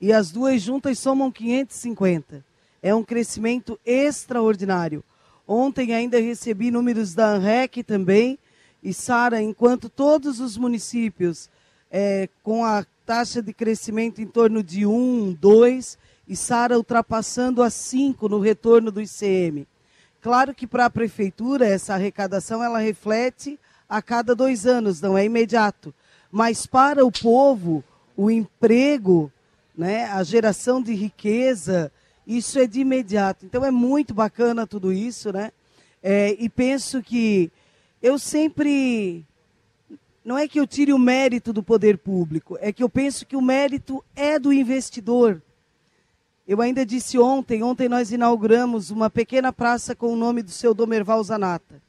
e 0.00 0.12
as 0.12 0.30
duas 0.30 0.62
juntas 0.62 0.98
somam 0.98 1.30
550. 1.30 2.44
É 2.84 2.94
um 2.94 3.02
crescimento 3.02 3.80
extraordinário. 3.82 5.02
Ontem 5.48 5.94
ainda 5.94 6.20
recebi 6.20 6.70
números 6.70 7.14
da 7.14 7.28
ANREC 7.28 7.82
também. 7.82 8.38
E, 8.82 8.92
Sara, 8.92 9.40
enquanto 9.40 9.88
todos 9.88 10.38
os 10.38 10.58
municípios 10.58 11.48
é, 11.90 12.28
com 12.42 12.62
a 12.62 12.84
taxa 13.06 13.40
de 13.40 13.54
crescimento 13.54 14.20
em 14.20 14.26
torno 14.26 14.62
de 14.62 14.84
1, 14.84 15.32
2, 15.40 15.98
e 16.28 16.36
Sara 16.36 16.76
ultrapassando 16.76 17.62
a 17.62 17.70
5 17.70 18.28
no 18.28 18.38
retorno 18.38 18.92
do 18.92 19.00
ICM. 19.00 19.66
Claro 20.20 20.54
que 20.54 20.66
para 20.66 20.84
a 20.84 20.90
prefeitura 20.90 21.66
essa 21.66 21.94
arrecadação 21.94 22.62
ela 22.62 22.80
reflete 22.80 23.58
a 23.88 24.02
cada 24.02 24.34
dois 24.34 24.66
anos, 24.66 25.00
não 25.00 25.16
é 25.16 25.24
imediato. 25.24 25.94
Mas 26.30 26.66
para 26.66 27.02
o 27.02 27.10
povo, 27.10 27.82
o 28.14 28.30
emprego, 28.30 29.32
né, 29.74 30.04
a 30.04 30.22
geração 30.22 30.82
de 30.82 30.92
riqueza, 30.92 31.90
isso 32.26 32.58
é 32.58 32.66
de 32.66 32.80
imediato. 32.80 33.44
Então 33.44 33.64
é 33.64 33.70
muito 33.70 34.14
bacana 34.14 34.66
tudo 34.66 34.92
isso, 34.92 35.32
né? 35.32 35.52
É, 36.02 36.36
e 36.38 36.48
penso 36.48 37.02
que 37.02 37.50
eu 38.02 38.18
sempre. 38.18 39.24
Não 40.24 40.38
é 40.38 40.48
que 40.48 40.58
eu 40.58 40.66
tire 40.66 40.92
o 40.92 40.98
mérito 40.98 41.52
do 41.52 41.62
poder 41.62 41.98
público, 41.98 42.56
é 42.60 42.72
que 42.72 42.82
eu 42.82 42.88
penso 42.88 43.26
que 43.26 43.36
o 43.36 43.42
mérito 43.42 44.02
é 44.16 44.38
do 44.38 44.52
investidor. 44.52 45.42
Eu 46.46 46.60
ainda 46.60 46.84
disse 46.84 47.18
ontem, 47.18 47.62
ontem 47.62 47.88
nós 47.88 48.12
inauguramos 48.12 48.90
uma 48.90 49.08
pequena 49.08 49.52
praça 49.52 49.94
com 49.94 50.12
o 50.12 50.16
nome 50.16 50.42
do 50.42 50.50
seu 50.50 50.74
Domerval 50.74 51.22
Zanata. 51.24 51.82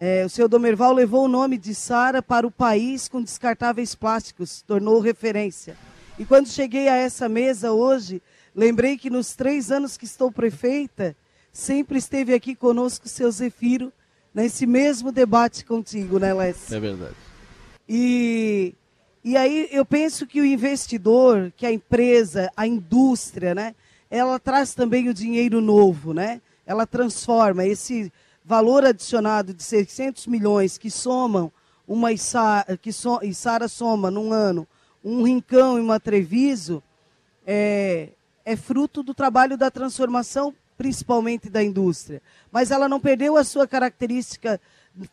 É, 0.00 0.24
o 0.24 0.28
seu 0.28 0.48
Domerval 0.48 0.92
levou 0.92 1.24
o 1.24 1.28
nome 1.28 1.58
de 1.58 1.74
Sara 1.74 2.22
para 2.22 2.46
o 2.46 2.52
país 2.52 3.08
com 3.08 3.20
descartáveis 3.20 3.96
plásticos, 3.96 4.62
tornou 4.62 5.00
referência. 5.00 5.76
E 6.16 6.24
quando 6.24 6.48
cheguei 6.48 6.88
a 6.88 6.94
essa 6.94 7.28
mesa 7.28 7.72
hoje, 7.72 8.22
lembrei 8.58 8.98
que 8.98 9.08
nos 9.08 9.36
três 9.36 9.70
anos 9.70 9.96
que 9.96 10.04
estou 10.04 10.32
prefeita, 10.32 11.16
sempre 11.52 11.98
esteve 11.98 12.34
aqui 12.34 12.56
conosco 12.56 13.06
o 13.06 13.08
seu 13.08 13.30
Zefiro, 13.30 13.92
nesse 14.34 14.66
mesmo 14.66 15.12
debate 15.12 15.64
contigo, 15.64 16.18
né, 16.18 16.34
Lécio? 16.34 16.74
É 16.76 16.80
verdade. 16.80 17.14
E 17.88 18.74
e 19.24 19.36
aí 19.36 19.68
eu 19.70 19.84
penso 19.84 20.26
que 20.26 20.40
o 20.40 20.44
investidor, 20.44 21.52
que 21.56 21.66
a 21.66 21.72
empresa, 21.72 22.50
a 22.56 22.66
indústria, 22.66 23.54
né, 23.54 23.74
ela 24.10 24.38
traz 24.38 24.74
também 24.74 25.08
o 25.08 25.14
dinheiro 25.14 25.60
novo, 25.60 26.14
né? 26.14 26.40
Ela 26.66 26.86
transforma 26.86 27.64
esse 27.64 28.12
valor 28.44 28.84
adicionado 28.84 29.52
de 29.52 29.62
600 29.62 30.26
milhões 30.26 30.78
que 30.78 30.90
somam 30.90 31.52
uma 31.86 32.12
Isara, 32.12 32.76
que 32.76 32.92
so, 32.92 33.20
Isara 33.22 33.68
soma 33.68 34.10
num 34.10 34.32
ano 34.32 34.66
um 35.04 35.22
Rincão 35.22 35.78
e 35.78 35.80
uma 35.80 36.00
Treviso, 36.00 36.82
é, 37.46 38.08
é 38.48 38.56
fruto 38.56 39.02
do 39.02 39.12
trabalho 39.12 39.58
da 39.58 39.70
transformação, 39.70 40.54
principalmente 40.78 41.50
da 41.50 41.62
indústria. 41.62 42.22
Mas 42.50 42.70
ela 42.70 42.88
não 42.88 42.98
perdeu 42.98 43.36
a 43.36 43.44
sua 43.44 43.68
característica 43.68 44.58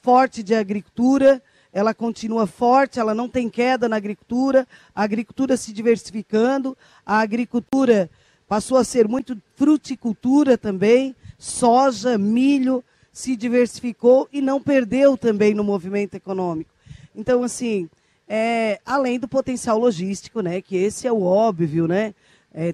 forte 0.01 0.41
de 0.41 0.55
agricultura, 0.55 1.43
ela 1.73 1.93
continua 1.93 2.47
forte, 2.47 2.97
ela 2.97 3.13
não 3.13 3.27
tem 3.27 3.49
queda 3.49 3.89
na 3.89 3.97
agricultura, 3.97 4.65
a 4.95 5.03
agricultura 5.03 5.57
se 5.57 5.73
diversificando, 5.73 6.77
a 7.05 7.19
agricultura 7.19 8.09
passou 8.47 8.77
a 8.77 8.85
ser 8.85 9.05
muito 9.05 9.37
fruticultura 9.57 10.57
também, 10.57 11.13
soja, 11.37 12.17
milho, 12.17 12.81
se 13.11 13.35
diversificou 13.35 14.29
e 14.31 14.39
não 14.39 14.61
perdeu 14.61 15.17
também 15.17 15.53
no 15.53 15.63
movimento 15.63 16.15
econômico. 16.15 16.71
Então, 17.13 17.43
assim, 17.43 17.89
é, 18.29 18.79
além 18.85 19.19
do 19.19 19.27
potencial 19.27 19.77
logístico, 19.77 20.39
né, 20.39 20.61
que 20.61 20.77
esse 20.77 21.05
é 21.05 21.11
o 21.11 21.21
óbvio, 21.21 21.85
né, 21.85 22.15
é, 22.53 22.73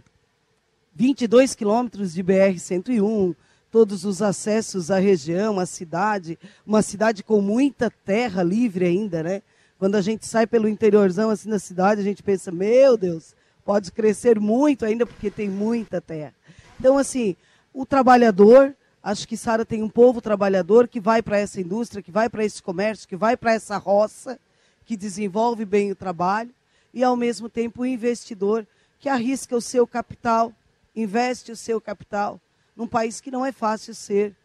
22 0.93 1.55
quilômetros 1.55 2.13
de 2.13 2.23
BR-101, 2.23 3.35
todos 3.71 4.03
os 4.03 4.21
acessos 4.21 4.91
à 4.91 4.99
região, 4.99 5.59
à 5.59 5.65
cidade, 5.65 6.37
uma 6.65 6.81
cidade 6.81 7.23
com 7.23 7.41
muita 7.41 7.89
terra 7.89 8.43
livre 8.43 8.85
ainda, 8.85 9.23
né? 9.23 9.41
Quando 9.79 9.95
a 9.95 10.01
gente 10.01 10.27
sai 10.27 10.45
pelo 10.45 10.67
interiorzão 10.67 11.29
assim 11.29 11.49
da 11.49 11.57
cidade, 11.57 12.01
a 12.01 12.03
gente 12.03 12.21
pensa, 12.21 12.51
meu 12.51 12.97
Deus, 12.97 13.33
pode 13.63 13.91
crescer 13.91 14.39
muito 14.39 14.85
ainda 14.85 15.05
porque 15.05 15.31
tem 15.31 15.49
muita 15.49 16.01
terra. 16.01 16.33
Então, 16.79 16.97
assim, 16.97 17.35
o 17.73 17.85
trabalhador, 17.85 18.75
acho 19.01 19.27
que 19.27 19.37
Sara 19.37 19.63
tem 19.63 19.81
um 19.81 19.89
povo 19.89 20.19
trabalhador 20.21 20.87
que 20.87 20.99
vai 20.99 21.21
para 21.21 21.39
essa 21.39 21.61
indústria, 21.61 22.03
que 22.03 22.11
vai 22.11 22.29
para 22.29 22.43
esse 22.43 22.61
comércio, 22.61 23.07
que 23.07 23.15
vai 23.15 23.37
para 23.37 23.53
essa 23.53 23.77
roça, 23.77 24.37
que 24.85 24.97
desenvolve 24.97 25.63
bem 25.63 25.91
o 25.91 25.95
trabalho, 25.95 26.51
e 26.93 27.03
ao 27.03 27.15
mesmo 27.15 27.47
tempo 27.47 27.83
o 27.83 27.85
investidor 27.85 28.67
que 28.99 29.07
arrisca 29.07 29.55
o 29.55 29.61
seu 29.61 29.87
capital, 29.87 30.53
investe 30.95 31.51
o 31.51 31.55
seu 31.55 31.79
capital 31.79 32.39
num 32.75 32.87
país 32.87 33.21
que 33.21 33.31
não 33.31 33.45
é 33.45 33.51
fácil 33.51 33.93
ser 33.93 34.35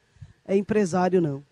é, 0.44 0.56
empresário, 0.56 1.20
não. 1.20 1.42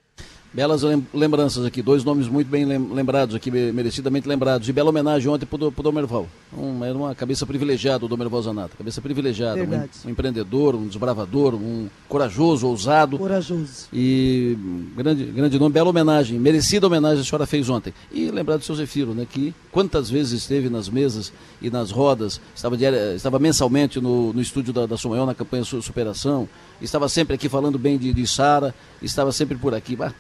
Belas 0.55 0.83
lembranças 1.13 1.65
aqui, 1.65 1.83
dois 1.83 2.05
nomes 2.05 2.29
muito 2.29 2.47
bem 2.47 2.65
lembrados 2.65 3.35
aqui, 3.35 3.51
merecidamente 3.51 4.29
lembrados. 4.29 4.69
E 4.69 4.73
bela 4.73 4.89
homenagem 4.89 5.29
ontem 5.29 5.45
para 5.45 5.67
o 5.67 5.83
Domerval. 5.83 6.29
Um, 6.57 6.85
era 6.85 6.97
uma 6.97 7.13
cabeça 7.13 7.45
privilegiada, 7.45 8.05
o 8.05 8.09
Domerval 8.09 8.41
Zanata. 8.41 8.77
Cabeça 8.79 9.03
privilegiada. 9.03 9.61
Um, 9.61 10.07
um, 10.07 10.11
empreendedor, 10.13 10.77
um 10.77 10.87
desbravador, 10.87 11.57
um 11.57 11.89
corajoso, 12.09 12.69
ousado. 12.69 13.19
Corajoso. 13.19 13.89
E 13.93 14.57
grande, 14.97 15.25
grande 15.25 15.59
nome, 15.59 15.73
bela 15.73 15.91
homenagem, 15.91 16.39
merecida 16.39 16.87
homenagem 16.87 17.23
a 17.23 17.25
senhora 17.25 17.47
fez 17.47 17.69
ontem. 17.69 17.93
E 18.13 18.31
lembrar 18.31 18.57
do 18.57 18.63
seu 18.63 18.77
Zefiro, 18.77 19.13
né, 19.13 19.27
que 19.29 19.53
quantas 19.73 20.09
vezes 20.09 20.43
esteve 20.43 20.69
nas 20.69 20.89
mesas 20.89 21.33
e 21.61 21.69
nas 21.69 21.91
rodas, 21.91 22.41
estava, 22.55 22.77
diária, 22.77 23.17
estava 23.17 23.41
mensalmente 23.41 24.01
no, 24.01 24.33
no 24.33 24.41
estúdio 24.41 24.73
da, 24.73 24.87
da 24.87 24.97
Sumayão, 24.97 25.27
na 25.27 25.35
campanha 25.35 25.65
Superação, 25.65 26.49
estava 26.81 27.09
sempre 27.09 27.35
aqui 27.35 27.49
falando 27.49 27.77
bem 27.77 27.99
de, 27.99 28.13
de 28.13 28.25
Sara, 28.25 28.73
estava 29.03 29.33
sempre 29.33 29.57
por 29.59 29.75
aqui. 29.75 29.97
Bah, 29.97 30.15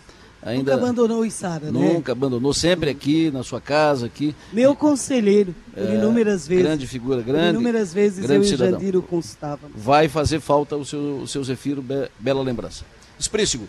Ainda 0.44 0.72
nunca 0.72 0.84
abandonou 0.84 1.20
o 1.20 1.24
Isara, 1.24 1.70
nunca 1.70 1.78
né? 1.78 1.92
Nunca 1.94 2.12
abandonou, 2.12 2.52
sempre 2.52 2.90
aqui, 2.90 3.30
na 3.30 3.42
sua 3.42 3.62
casa, 3.62 4.04
aqui. 4.04 4.36
Meu 4.52 4.76
conselheiro, 4.76 5.54
por 5.72 5.82
é, 5.82 5.94
inúmeras 5.94 6.46
vezes. 6.46 6.64
Grande 6.64 6.86
figura, 6.86 7.22
grande. 7.22 7.54
Por 7.54 7.60
inúmeras 7.62 7.94
vezes 7.94 8.26
grande 8.26 8.46
eu 8.46 8.50
cidadão. 8.50 8.82
e 8.82 8.96
o 8.96 9.02
constávamos. 9.02 9.72
Vai 9.74 10.06
fazer 10.06 10.40
falta 10.40 10.76
o 10.76 10.84
seu, 10.84 11.00
o 11.22 11.26
seu 11.26 11.42
Zefiro, 11.42 11.80
be, 11.80 12.10
bela 12.18 12.42
lembrança. 12.42 12.84
Esprícigo, 13.18 13.66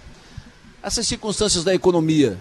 essas 0.83 1.07
circunstâncias 1.07 1.63
da 1.63 1.73
economia, 1.73 2.37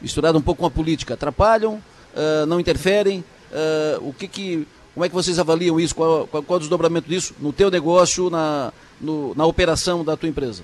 misturada 0.00 0.38
um 0.38 0.42
pouco 0.42 0.60
com 0.60 0.66
a 0.66 0.70
política, 0.70 1.12
atrapalham, 1.12 1.74
uh, 1.74 2.46
não 2.46 2.58
interferem? 2.58 3.22
Uh, 3.52 4.08
o 4.08 4.14
que 4.14 4.26
que, 4.26 4.66
como 4.94 5.04
é 5.04 5.10
que 5.10 5.14
vocês 5.14 5.38
avaliam 5.38 5.78
isso? 5.78 5.94
Qual, 5.94 6.26
qual, 6.26 6.42
qual 6.42 6.56
o 6.56 6.60
desdobramento 6.60 7.06
disso 7.06 7.34
no 7.38 7.52
teu 7.52 7.70
negócio, 7.70 8.30
na, 8.30 8.72
no, 8.98 9.34
na 9.34 9.44
operação 9.44 10.02
da 10.02 10.16
tua 10.16 10.28
empresa? 10.28 10.62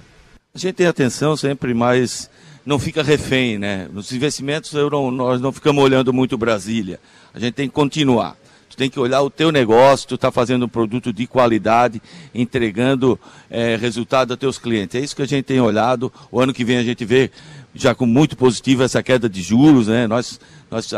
A 0.55 0.59
gente 0.59 0.75
tem 0.75 0.87
atenção 0.87 1.37
sempre 1.37 1.75
mais 1.75 2.31
não 2.71 2.79
fica 2.79 3.03
refém, 3.03 3.59
né? 3.59 3.89
Nos 3.93 4.13
investimentos 4.13 4.73
não, 4.73 5.11
nós 5.11 5.41
não 5.41 5.51
ficamos 5.51 5.83
olhando 5.83 6.13
muito 6.13 6.39
Brasília. 6.39 7.01
A 7.35 7.41
gente 7.41 7.55
tem 7.55 7.67
que 7.67 7.75
continuar. 7.75 8.37
Tu 8.69 8.77
tem 8.77 8.89
que 8.89 9.01
olhar 9.01 9.23
o 9.23 9.29
teu 9.29 9.51
negócio, 9.51 10.07
tu 10.07 10.15
está 10.15 10.31
fazendo 10.31 10.67
um 10.67 10.69
produto 10.69 11.13
de 11.13 11.27
qualidade, 11.27 12.01
entregando 12.33 13.19
é, 13.51 13.75
resultado 13.75 14.31
aos 14.31 14.39
teus 14.39 14.57
clientes. 14.57 14.95
É 14.95 15.03
isso 15.03 15.17
que 15.17 15.23
a 15.23 15.27
gente 15.27 15.47
tem 15.47 15.61
olhado. 15.61 16.13
O 16.31 16.39
ano 16.39 16.55
que 16.55 16.65
vem 16.65 16.77
a 16.77 16.85
gente 16.85 17.05
vê 17.05 17.29
já 17.75 17.93
com 17.93 18.07
muito 18.07 18.37
positivo 18.37 18.85
essa 18.85 19.03
queda 19.03 19.29
de 19.29 19.43
juros, 19.43 19.89
né? 19.89 20.07
Nós, 20.07 20.39
nós 20.71 20.93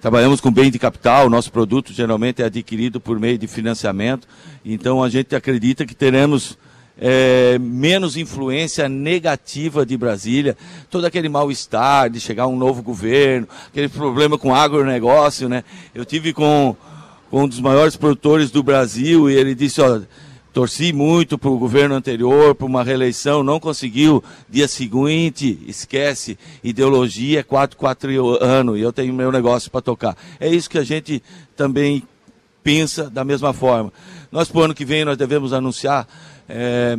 trabalhamos 0.00 0.40
com 0.40 0.52
bem 0.52 0.70
de 0.70 0.78
capital, 0.78 1.28
nosso 1.28 1.50
produto 1.50 1.92
geralmente 1.92 2.42
é 2.42 2.44
adquirido 2.44 3.00
por 3.00 3.18
meio 3.18 3.38
de 3.38 3.48
financiamento. 3.48 4.28
Então 4.64 5.02
a 5.02 5.10
gente 5.10 5.34
acredita 5.34 5.84
que 5.84 5.96
teremos 5.96 6.56
é, 6.98 7.58
menos 7.58 8.16
influência 8.16 8.88
negativa 8.88 9.84
de 9.84 9.96
Brasília, 9.96 10.56
todo 10.90 11.04
aquele 11.04 11.28
mal-estar 11.28 12.10
de 12.10 12.20
chegar 12.20 12.46
um 12.46 12.56
novo 12.56 12.82
governo, 12.82 13.48
aquele 13.66 13.88
problema 13.88 14.38
com 14.38 14.54
agronegócio, 14.54 15.48
né? 15.48 15.64
Eu 15.94 16.04
tive 16.04 16.32
com, 16.32 16.76
com 17.30 17.44
um 17.44 17.48
dos 17.48 17.60
maiores 17.60 17.96
produtores 17.96 18.50
do 18.50 18.62
Brasil 18.62 19.30
e 19.30 19.34
ele 19.34 19.54
disse, 19.54 19.80
ó, 19.80 20.00
torci 20.52 20.92
muito 20.92 21.38
para 21.38 21.48
o 21.48 21.58
governo 21.58 21.94
anterior, 21.94 22.54
para 22.54 22.66
uma 22.66 22.84
reeleição, 22.84 23.42
não 23.42 23.58
conseguiu, 23.58 24.22
dia 24.48 24.68
seguinte, 24.68 25.58
esquece, 25.66 26.38
ideologia, 26.62 27.42
quatro, 27.42 27.76
quatro 27.76 28.10
anos, 28.42 28.78
e 28.78 28.82
eu 28.82 28.92
tenho 28.92 29.14
meu 29.14 29.32
negócio 29.32 29.70
para 29.70 29.80
tocar. 29.80 30.16
É 30.38 30.48
isso 30.48 30.68
que 30.68 30.78
a 30.78 30.84
gente 30.84 31.22
também 31.56 32.02
pensa 32.62 33.10
da 33.10 33.24
mesma 33.24 33.52
forma. 33.52 33.92
Nós, 34.30 34.48
para 34.48 34.60
o 34.60 34.64
ano 34.64 34.74
que 34.74 34.84
vem, 34.84 35.04
nós 35.04 35.16
devemos 35.16 35.52
anunciar 35.52 36.06
é, 36.48 36.98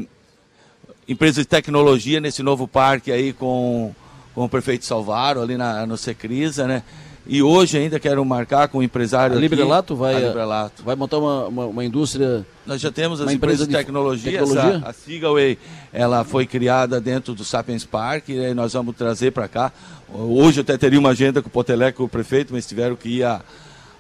empresas 1.08 1.44
de 1.44 1.46
tecnologia 1.46 2.20
nesse 2.20 2.42
novo 2.42 2.68
parque 2.68 3.12
aí 3.12 3.34
com, 3.34 3.94
com 4.34 4.46
o 4.46 4.50
prefeito 4.50 4.86
Salvaro, 4.86 5.42
ali 5.42 5.58
na, 5.58 5.86
no 5.86 5.98
Secrisa, 5.98 6.68
né? 6.68 6.84
E 7.26 7.42
hoje 7.42 7.78
ainda 7.78 8.00
quero 8.02 8.24
marcar 8.26 8.68
com 8.68 8.80
o 8.80 8.84
empresário. 8.84 9.38
A 9.38 9.40
Librelato 9.40 9.96
vai, 9.96 10.22
Librelato. 10.22 10.84
vai 10.84 10.94
montar 10.94 11.20
uma, 11.20 11.48
uma, 11.48 11.66
uma, 11.68 11.86
indústria. 11.86 12.46
Nós 12.66 12.82
já 12.82 12.92
temos 12.92 13.22
as 13.22 13.32
empresas 13.32 13.66
de 13.66 13.74
tecnologia. 13.74 14.32
tecnologia? 14.40 14.76
Essa, 14.76 14.90
a 14.90 14.94
Seagaway, 14.94 15.58
ela 15.94 16.26
foi 16.26 16.46
criada 16.46 17.00
dentro 17.00 17.34
do 17.34 17.46
Sapiens 17.46 17.86
Park 17.86 18.28
e 18.28 18.46
aí 18.46 18.54
nós 18.54 18.74
vamos 18.74 18.94
trazer 18.98 19.32
para 19.32 19.48
cá. 19.48 19.72
Hoje 20.14 20.60
eu 20.60 20.64
até 20.64 20.78
teria 20.78 21.00
uma 21.00 21.12
agenda 21.12 21.42
com 21.42 21.48
o 21.48 21.52
Potelec, 21.52 21.98
com 21.98 22.04
o 22.04 22.10
prefeito, 22.10 22.54
mas 22.54 22.68
tiveram 22.68 22.98
que 22.98 23.08
ir 23.08 23.24
a, 23.24 23.42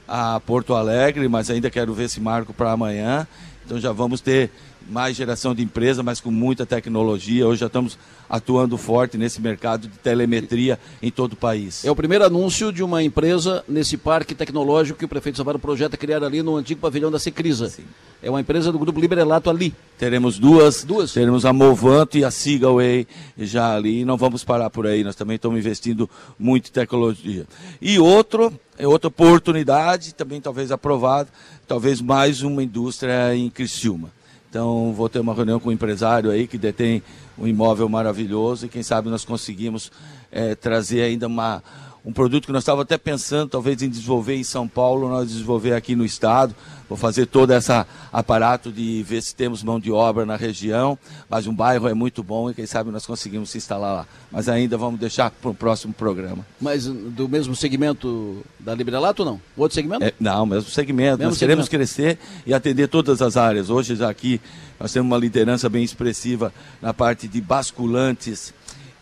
a 0.05 0.41
Porto 0.41 0.73
Alegre, 0.73 1.25
mas 1.29 1.49
ainda 1.49 1.69
quero 1.69 1.93
ver 1.93 2.05
esse 2.05 2.19
marco 2.19 2.53
para 2.53 2.73
amanhã. 2.73 3.25
Então 3.65 3.79
já 3.79 3.93
vamos 3.93 4.19
ter 4.19 4.51
mais 4.89 5.15
geração 5.15 5.53
de 5.55 5.63
empresa, 5.63 6.03
mas 6.03 6.19
com 6.19 6.31
muita 6.31 6.65
tecnologia. 6.65 7.47
Hoje 7.47 7.61
já 7.61 7.67
estamos 7.67 7.97
atuando 8.29 8.77
forte 8.77 9.17
nesse 9.17 9.41
mercado 9.41 9.87
de 9.87 9.97
telemetria 9.97 10.79
em 11.01 11.11
todo 11.11 11.33
o 11.33 11.35
país. 11.35 11.85
É 11.85 11.91
o 11.91 11.95
primeiro 11.95 12.25
anúncio 12.25 12.71
de 12.71 12.83
uma 12.83 13.03
empresa 13.03 13.63
nesse 13.67 13.97
parque 13.97 14.33
tecnológico 14.33 14.99
que 14.99 15.05
o 15.05 15.07
prefeito 15.07 15.37
Savaro 15.37 15.59
projeta 15.59 15.97
criar 15.97 16.23
ali 16.23 16.41
no 16.41 16.55
antigo 16.55 16.81
pavilhão 16.81 17.11
da 17.11 17.19
Secrisa. 17.19 17.69
Sim. 17.69 17.83
É 18.21 18.29
uma 18.29 18.39
empresa 18.39 18.71
do 18.71 18.79
grupo 18.79 18.99
Librelato 18.99 19.49
ali. 19.49 19.75
Teremos 19.97 20.39
duas, 20.39 20.83
duas. 20.83 21.11
Teremos 21.11 21.45
a 21.45 21.51
Movanto 21.51 22.17
e 22.17 22.23
a 22.23 22.31
Seagaway 22.31 23.05
já 23.37 23.75
ali. 23.75 23.99
E 23.99 24.05
não 24.05 24.15
vamos 24.15 24.45
parar 24.45 24.69
por 24.69 24.87
aí. 24.87 25.03
Nós 25.03 25.15
também 25.15 25.35
estamos 25.35 25.59
investindo 25.59 26.09
muito 26.39 26.69
em 26.69 26.71
tecnologia. 26.71 27.45
E 27.81 27.99
outro, 27.99 28.53
é 28.77 28.87
outra 28.87 29.09
oportunidade, 29.09 30.15
também 30.15 30.39
talvez 30.39 30.71
aprovado, 30.71 31.29
talvez 31.67 31.99
mais 31.99 32.41
uma 32.41 32.63
indústria 32.63 33.35
em 33.35 33.49
Criciúma. 33.49 34.09
Então, 34.53 34.93
vou 34.93 35.09
ter 35.09 35.17
uma 35.17 35.33
reunião 35.33 35.59
com 35.59 35.69
um 35.69 35.71
empresário 35.71 36.29
aí 36.29 36.45
que 36.45 36.59
detém 36.59 37.01
um 37.39 37.47
imóvel 37.47 37.89
maravilhoso 37.89 38.67
e 38.67 38.69
quem 38.69 38.83
sabe 38.83 39.09
nós 39.09 39.25
conseguimos 39.25 39.91
é, 40.31 40.53
trazer 40.53 41.01
ainda 41.01 41.25
uma, 41.25 41.63
um 42.05 42.11
produto 42.11 42.45
que 42.45 42.51
nós 42.51 42.63
estávamos 42.63 42.83
até 42.83 42.97
pensando, 42.97 43.49
talvez, 43.49 43.81
em 43.81 43.87
desenvolver 43.87 44.35
em 44.35 44.43
São 44.43 44.67
Paulo, 44.67 45.07
nós 45.07 45.29
desenvolver 45.29 45.73
aqui 45.73 45.95
no 45.95 46.03
estado. 46.03 46.53
Vou 46.89 46.97
fazer 46.97 47.25
todo 47.25 47.51
esse 47.51 47.71
aparato 48.11 48.71
de 48.71 49.01
ver 49.03 49.21
se 49.21 49.33
temos 49.33 49.63
mão 49.63 49.79
de 49.79 49.89
obra 49.89 50.25
na 50.25 50.35
região, 50.35 50.99
mas 51.29 51.47
um 51.47 51.55
bairro 51.55 51.87
é 51.87 51.93
muito 51.93 52.21
bom 52.21 52.51
e 52.51 52.53
quem 52.53 52.65
sabe 52.65 52.91
nós 52.91 53.05
conseguimos 53.05 53.49
se 53.49 53.57
instalar 53.57 53.95
lá. 53.95 54.07
Mas 54.29 54.49
ainda 54.49 54.77
vamos 54.77 54.99
deixar 54.99 55.31
para 55.31 55.49
o 55.49 55.55
próximo 55.55 55.93
programa. 55.93 56.45
Mas 56.59 56.85
do 56.85 57.29
mesmo 57.29 57.55
segmento 57.55 58.43
da 58.59 58.75
Librelato 58.75 59.23
ou 59.23 59.31
não? 59.31 59.41
Outro 59.55 59.73
segmento? 59.73 60.03
É, 60.03 60.13
não, 60.19 60.45
mesmo 60.45 60.69
segmento. 60.69 61.19
Mesmo 61.19 61.29
nós 61.29 61.37
segmento. 61.37 61.39
queremos 61.39 61.69
crescer 61.69 62.19
e 62.45 62.53
atender 62.53 62.89
todas 62.89 63.21
as 63.21 63.37
áreas. 63.37 63.69
Hoje 63.69 63.95
já 63.95 64.09
aqui 64.09 64.41
nós 64.77 64.91
temos 64.91 65.09
uma 65.09 65.17
liderança 65.17 65.69
bem 65.69 65.83
expressiva 65.83 66.53
na 66.81 66.93
parte 66.93 67.29
de 67.29 67.39
basculantes 67.39 68.53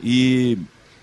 e 0.02 0.58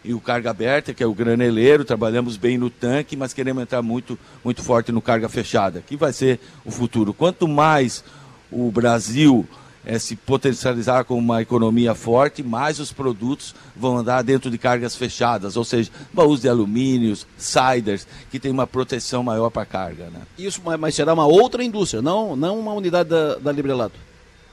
e 0.05 0.15
o 0.15 0.21
carga 0.21 0.51
aberta, 0.51 0.95
que 0.95 1.03
é 1.03 1.07
o 1.07 1.15
graneleiro, 1.15 1.85
trabalhamos 1.85 2.37
bem 2.37 2.57
no 2.57 2.71
tanque, 2.71 3.17
mas 3.17 3.33
queremos 3.33 3.63
entrar 3.63 3.83
muito, 3.83 4.19
muito 4.45 4.63
forte 4.63 4.93
no 4.93 5.03
carga 5.03 5.29
fechada, 5.29 5.83
que 5.87 5.97
vai 5.97 6.13
ser 6.13 6.41
o 6.65 6.71
futuro. 6.71 7.13
Quanto 7.13 7.49
mais 7.49 8.05
o 8.51 8.71
Brasil 8.71 9.47
é, 9.85 9.99
se 9.99 10.15
potencializar 10.17 11.05
como 11.05 11.21
uma 11.21 11.41
economia 11.41 11.95
forte, 11.95 12.43
mais 12.43 12.79
os 12.79 12.93
produtos 12.93 13.55
vão 13.75 13.99
andar 13.99 14.23
dentro 14.23 14.51
de 14.51 14.59
cargas 14.59 14.95
fechadas, 14.95 15.57
ou 15.57 15.65
seja, 15.65 15.91
baús 16.13 16.43
de 16.43 16.49
alumínios, 16.49 17.27
siders, 17.37 18.07
que 18.31 18.39
tem 18.39 18.51
uma 18.51 18.67
proteção 18.67 19.23
maior 19.23 19.51
para 19.51 19.63
a 19.63 19.67
carga. 19.67 20.11
Né? 20.11 20.21
Isso, 20.39 20.61
mas 20.79 20.95
será 20.95 21.15
uma 21.15 21.27
outra 21.27 21.65
indústria, 21.65 22.03
não, 22.03 22.37
não 22.37 22.61
uma 22.61 22.73
unidade 22.73 23.09
da, 23.09 23.37
da 23.37 23.51
Librelato? 23.51 23.99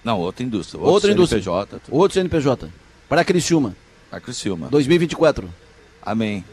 Não, 0.03 0.19
outra 0.19 0.43
indústria. 0.43 0.79
Outro 0.79 0.93
outra 0.93 1.11
CNPJ. 1.11 1.61
indústria. 1.67 1.95
Outro 1.95 2.13
CNPJ. 2.13 2.69
Para 3.09 3.25
Criciúma. 3.25 3.75
A 4.11 4.19
Criciúma. 4.19 4.67
2024. 4.69 5.49
Amém. 6.01 6.43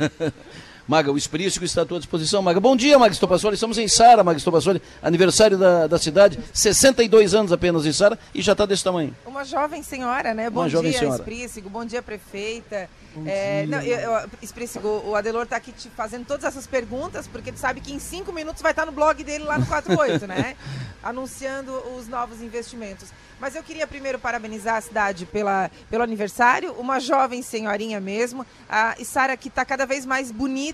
Maga, 0.86 1.12
o 1.12 1.16
Esprícico 1.16 1.64
está 1.64 1.82
à 1.82 1.84
tua 1.84 1.98
disposição. 1.98 2.42
Maga, 2.42 2.58
bom 2.58 2.74
dia, 2.74 2.98
Maga 2.98 3.12
Estopassoli. 3.12 3.54
Estamos 3.54 3.78
em 3.78 3.86
Sara, 3.86 4.24
Maga 4.24 4.38
Estopassoli. 4.38 4.82
Aniversário 5.02 5.56
da, 5.56 5.86
da 5.86 5.98
cidade. 5.98 6.38
62 6.52 7.34
anos 7.34 7.52
apenas 7.52 7.86
em 7.86 7.92
Sara 7.92 8.18
e 8.34 8.42
já 8.42 8.52
está 8.52 8.66
desse 8.66 8.82
tamanho. 8.82 9.14
Uma 9.24 9.44
jovem 9.44 9.82
senhora, 9.82 10.34
né? 10.34 10.50
Bom 10.50 10.60
Uma 10.60 10.68
dia, 10.68 10.98
senhora. 10.98 11.24
Bom 11.70 11.84
dia, 11.84 12.02
prefeita. 12.02 12.88
Bom 13.14 13.24
é, 13.26 13.64
dia. 13.64 13.76
Não, 13.76 13.82
eu, 13.82 13.98
eu, 13.98 14.30
Esprícico, 14.42 14.88
o 15.06 15.14
Adelor 15.14 15.44
está 15.44 15.56
aqui 15.56 15.72
te 15.72 15.88
fazendo 15.90 16.26
todas 16.26 16.44
essas 16.44 16.66
perguntas, 16.66 17.28
porque 17.28 17.50
ele 17.50 17.56
sabe 17.56 17.80
que 17.80 17.92
em 17.92 17.98
cinco 17.98 18.32
minutos 18.32 18.60
vai 18.60 18.72
estar 18.72 18.84
no 18.84 18.92
blog 18.92 19.22
dele 19.22 19.44
lá 19.44 19.58
no 19.58 19.66
48, 19.66 20.26
né? 20.26 20.56
Anunciando 21.02 21.72
os 21.96 22.08
novos 22.08 22.40
investimentos. 22.40 23.08
Mas 23.40 23.56
eu 23.56 23.62
queria 23.62 23.88
primeiro 23.88 24.20
parabenizar 24.20 24.76
a 24.76 24.80
cidade 24.80 25.26
pela, 25.26 25.68
pelo 25.90 26.04
aniversário, 26.04 26.72
uma 26.74 27.00
jovem 27.00 27.42
senhorinha 27.42 28.00
mesmo, 28.00 28.46
a 28.68 28.94
Sara 29.04 29.36
que 29.36 29.48
está 29.48 29.64
cada 29.64 29.84
vez 29.84 30.06
mais 30.06 30.30
bonita 30.30 30.71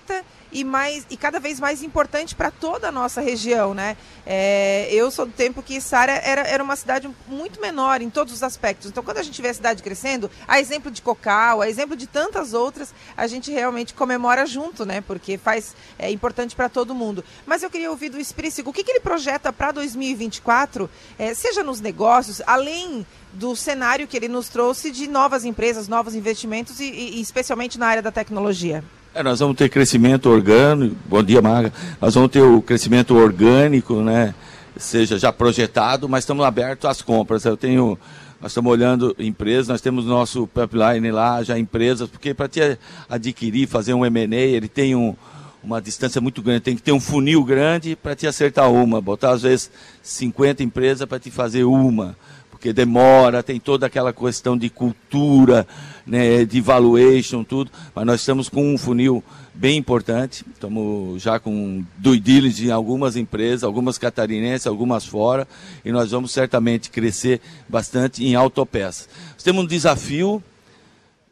e, 0.51 0.63
mais, 0.63 1.05
e 1.09 1.17
cada 1.17 1.39
vez 1.39 1.59
mais 1.59 1.83
importante 1.83 2.35
para 2.35 2.51
toda 2.51 2.89
a 2.89 2.91
nossa 2.91 3.21
região, 3.21 3.73
né? 3.73 3.95
É, 4.25 4.87
eu 4.91 5.11
sou 5.11 5.25
do 5.25 5.31
tempo 5.31 5.61
que 5.61 5.79
Sara 5.79 6.11
era, 6.11 6.41
era 6.41 6.63
uma 6.63 6.75
cidade 6.75 7.09
muito 7.27 7.61
menor 7.61 8.01
em 8.01 8.09
todos 8.09 8.33
os 8.33 8.43
aspectos. 8.43 8.89
Então, 8.89 9.03
quando 9.03 9.17
a 9.17 9.23
gente 9.23 9.41
vê 9.41 9.49
a 9.49 9.53
cidade 9.53 9.83
crescendo, 9.83 10.29
a 10.47 10.59
exemplo 10.59 10.89
de 10.91 11.01
Cocal, 11.01 11.61
a 11.61 11.69
exemplo 11.69 11.95
de 11.95 12.07
tantas 12.07 12.53
outras, 12.53 12.93
a 13.15 13.27
gente 13.27 13.51
realmente 13.51 13.93
comemora 13.93 14.45
junto, 14.45 14.85
né? 14.85 15.01
Porque 15.01 15.37
faz 15.37 15.75
é 15.97 16.11
importante 16.11 16.55
para 16.55 16.69
todo 16.69 16.95
mundo. 16.95 17.23
Mas 17.45 17.63
eu 17.63 17.69
queria 17.69 17.91
ouvir 17.91 18.09
do 18.09 18.19
Esprícigo, 18.19 18.69
o 18.69 18.73
que, 18.73 18.83
que 18.83 18.91
ele 18.91 18.99
projeta 18.99 19.53
para 19.53 19.71
2024, 19.71 20.89
é, 21.17 21.33
seja 21.33 21.63
nos 21.63 21.79
negócios, 21.79 22.41
além 22.45 23.05
do 23.33 23.55
cenário 23.55 24.07
que 24.07 24.17
ele 24.17 24.27
nos 24.27 24.49
trouxe 24.49 24.89
de 24.91 25.07
novas 25.07 25.45
empresas, 25.45 25.87
novos 25.87 26.15
investimentos 26.15 26.79
e, 26.79 26.85
e 26.85 27.21
especialmente 27.21 27.77
na 27.77 27.87
área 27.87 28.01
da 28.01 28.11
tecnologia. 28.11 28.83
É, 29.13 29.23
nós 29.23 29.39
vamos 29.39 29.57
ter 29.57 29.69
crescimento 29.69 30.29
orgânico, 30.29 30.95
bom 31.07 31.23
dia 31.23 31.41
Maga, 31.41 31.73
nós 31.99 32.13
vamos 32.13 32.29
ter 32.29 32.41
o 32.41 32.61
crescimento 32.61 33.15
orgânico, 33.15 34.01
né, 34.01 34.35
seja 34.77 35.17
já 35.17 35.33
projetado, 35.33 36.07
mas 36.07 36.23
estamos 36.23 36.45
abertos 36.45 36.87
às 36.87 37.01
compras. 37.01 37.43
Eu 37.43 37.57
tenho, 37.57 37.97
nós 38.39 38.51
estamos 38.51 38.71
olhando 38.71 39.15
empresas, 39.17 39.67
nós 39.67 39.81
temos 39.81 40.05
nosso 40.05 40.47
pipeline 40.47 41.09
lá, 41.09 41.41
já 41.41 41.57
empresas, 41.57 42.07
porque 42.07 42.35
para 42.35 42.47
te 42.47 42.77
adquirir, 43.09 43.67
fazer 43.67 43.95
um 43.95 44.05
M&A, 44.05 44.35
ele 44.35 44.67
tem 44.67 44.95
um, 44.95 45.15
uma 45.63 45.81
distância 45.81 46.21
muito 46.21 46.43
grande, 46.43 46.61
tem 46.61 46.75
que 46.75 46.83
ter 46.83 46.91
um 46.91 46.99
funil 46.99 47.43
grande 47.43 47.95
para 47.95 48.15
te 48.15 48.27
acertar 48.27 48.71
uma, 48.71 49.01
botar 49.01 49.31
às 49.31 49.41
vezes 49.41 49.71
50 50.03 50.61
empresas 50.61 51.07
para 51.09 51.19
te 51.19 51.31
fazer 51.31 51.63
uma 51.63 52.15
porque 52.59 52.73
demora, 52.73 53.41
tem 53.41 53.57
toda 53.57 53.85
aquela 53.85 54.11
questão 54.11 54.57
de 54.57 54.69
cultura, 54.69 55.65
né, 56.05 56.43
de 56.43 56.59
valuation, 56.59 57.41
tudo, 57.41 57.71
mas 57.95 58.05
nós 58.05 58.19
estamos 58.19 58.49
com 58.49 58.73
um 58.73 58.77
funil 58.77 59.23
bem 59.53 59.77
importante, 59.77 60.43
estamos 60.53 61.21
já 61.21 61.39
com 61.39 61.85
due 61.97 62.19
diligence 62.19 62.67
em 62.67 62.71
algumas 62.71 63.15
empresas, 63.15 63.63
algumas 63.63 63.97
catarinenses, 63.97 64.67
algumas 64.67 65.05
fora, 65.05 65.47
e 65.85 65.91
nós 65.93 66.11
vamos 66.11 66.33
certamente 66.33 66.89
crescer 66.89 67.39
bastante 67.67 68.25
em 68.25 68.35
autopeças. 68.35 69.07
Nós 69.35 69.43
temos 69.43 69.63
um 69.63 69.67
desafio, 69.67 70.43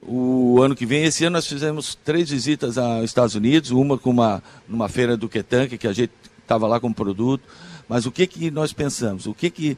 o 0.01 0.61
ano 0.61 0.77
que 0.77 0.85
vem, 0.85 1.03
esse 1.03 1.25
ano 1.25 1.33
nós 1.33 1.45
fizemos 1.45 1.93
três 2.05 2.29
visitas 2.29 2.77
aos 2.77 3.03
Estados 3.03 3.35
Unidos, 3.35 3.71
uma 3.71 3.97
com 3.97 4.11
uma 4.11 4.41
numa 4.65 4.87
feira 4.87 5.17
do 5.17 5.27
Quetanque, 5.27 5.77
que 5.77 5.87
a 5.87 5.93
gente 5.93 6.13
estava 6.41 6.67
lá 6.67 6.79
com 6.79 6.93
produto, 6.93 7.43
mas 7.89 8.05
o 8.05 8.11
que 8.11 8.25
que 8.25 8.49
nós 8.49 8.71
pensamos? 8.71 9.25
O 9.25 9.33
que 9.33 9.49
que 9.49 9.77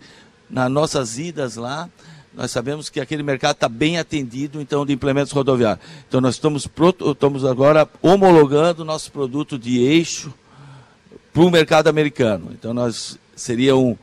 nas 0.49 0.71
nossas 0.71 1.17
idas 1.17 1.55
lá, 1.55 1.89
nós 2.33 2.51
sabemos 2.51 2.89
que 2.89 2.99
aquele 2.99 3.23
mercado 3.23 3.55
está 3.55 3.67
bem 3.67 3.97
atendido, 3.97 4.61
então, 4.61 4.85
de 4.85 4.93
implementos 4.93 5.31
rodoviários. 5.31 5.85
Então, 6.07 6.21
nós 6.21 6.35
estamos, 6.35 6.67
estamos 7.11 7.43
agora 7.43 7.87
homologando 8.01 8.85
nosso 8.85 9.11
produto 9.11 9.57
de 9.57 9.79
eixo 9.79 10.33
para 11.33 11.41
o 11.41 11.51
mercado 11.51 11.87
americano. 11.87 12.49
Então, 12.51 12.73
nós 12.73 13.17
seria 13.35 13.75
um, 13.75 13.97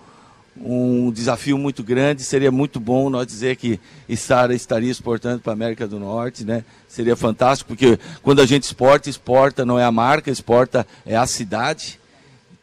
um 0.59 1.11
desafio 1.11 1.57
muito 1.59 1.83
grande, 1.83 2.23
seria 2.23 2.51
muito 2.51 2.81
bom 2.81 3.11
nós 3.11 3.27
dizer 3.27 3.57
que 3.57 3.79
Sara 4.17 4.55
estaria 4.55 4.91
exportando 4.91 5.41
para 5.41 5.53
a 5.53 5.55
América 5.55 5.87
do 5.87 5.99
Norte, 5.99 6.45
né? 6.45 6.65
Seria 6.89 7.17
fantástico, 7.17 7.69
porque 7.69 7.99
quando 8.23 8.41
a 8.41 8.47
gente 8.47 8.65
exporta, 8.65 9.11
exporta 9.11 9.65
não 9.65 9.79
é 9.79 9.85
a 9.85 9.93
marca, 9.93 10.31
exporta 10.31 10.87
é 11.05 11.17
a 11.17 11.27
cidade. 11.27 12.01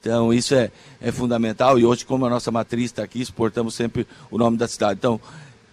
Então, 0.03 0.33
isso 0.33 0.53
é, 0.53 0.69
é 0.99 1.13
fundamental. 1.13 1.79
E 1.79 1.85
hoje, 1.85 2.05
como 2.05 2.25
a 2.25 2.29
nossa 2.29 2.51
matriz 2.51 2.87
está 2.87 3.03
aqui, 3.03 3.21
exportamos 3.21 3.73
sempre 3.73 4.05
o 4.29 4.37
nome 4.37 4.57
da 4.57 4.67
cidade. 4.67 4.99
Então, 4.99 5.17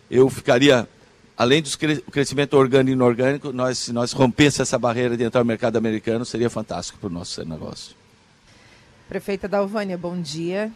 eu 0.08 0.30
ficaria 0.30 0.88
além 1.36 1.60
do 1.60 1.68
crescimento 2.12 2.54
orgânico 2.54 2.90
e 2.90 2.92
inorgânico, 2.92 3.52
nós, 3.52 3.78
se 3.78 3.92
nós 3.92 4.12
rompesse 4.12 4.62
essa 4.62 4.78
barreira 4.78 5.16
de 5.16 5.24
entrar 5.24 5.40
no 5.40 5.46
mercado 5.46 5.76
americano, 5.76 6.24
seria 6.24 6.48
fantástico 6.48 6.98
para 7.00 7.08
o 7.08 7.12
nosso 7.12 7.44
negócio. 7.44 7.96
Prefeita 9.08 9.48
Dalvânia, 9.48 9.98
bom 9.98 10.20
dia. 10.20 10.70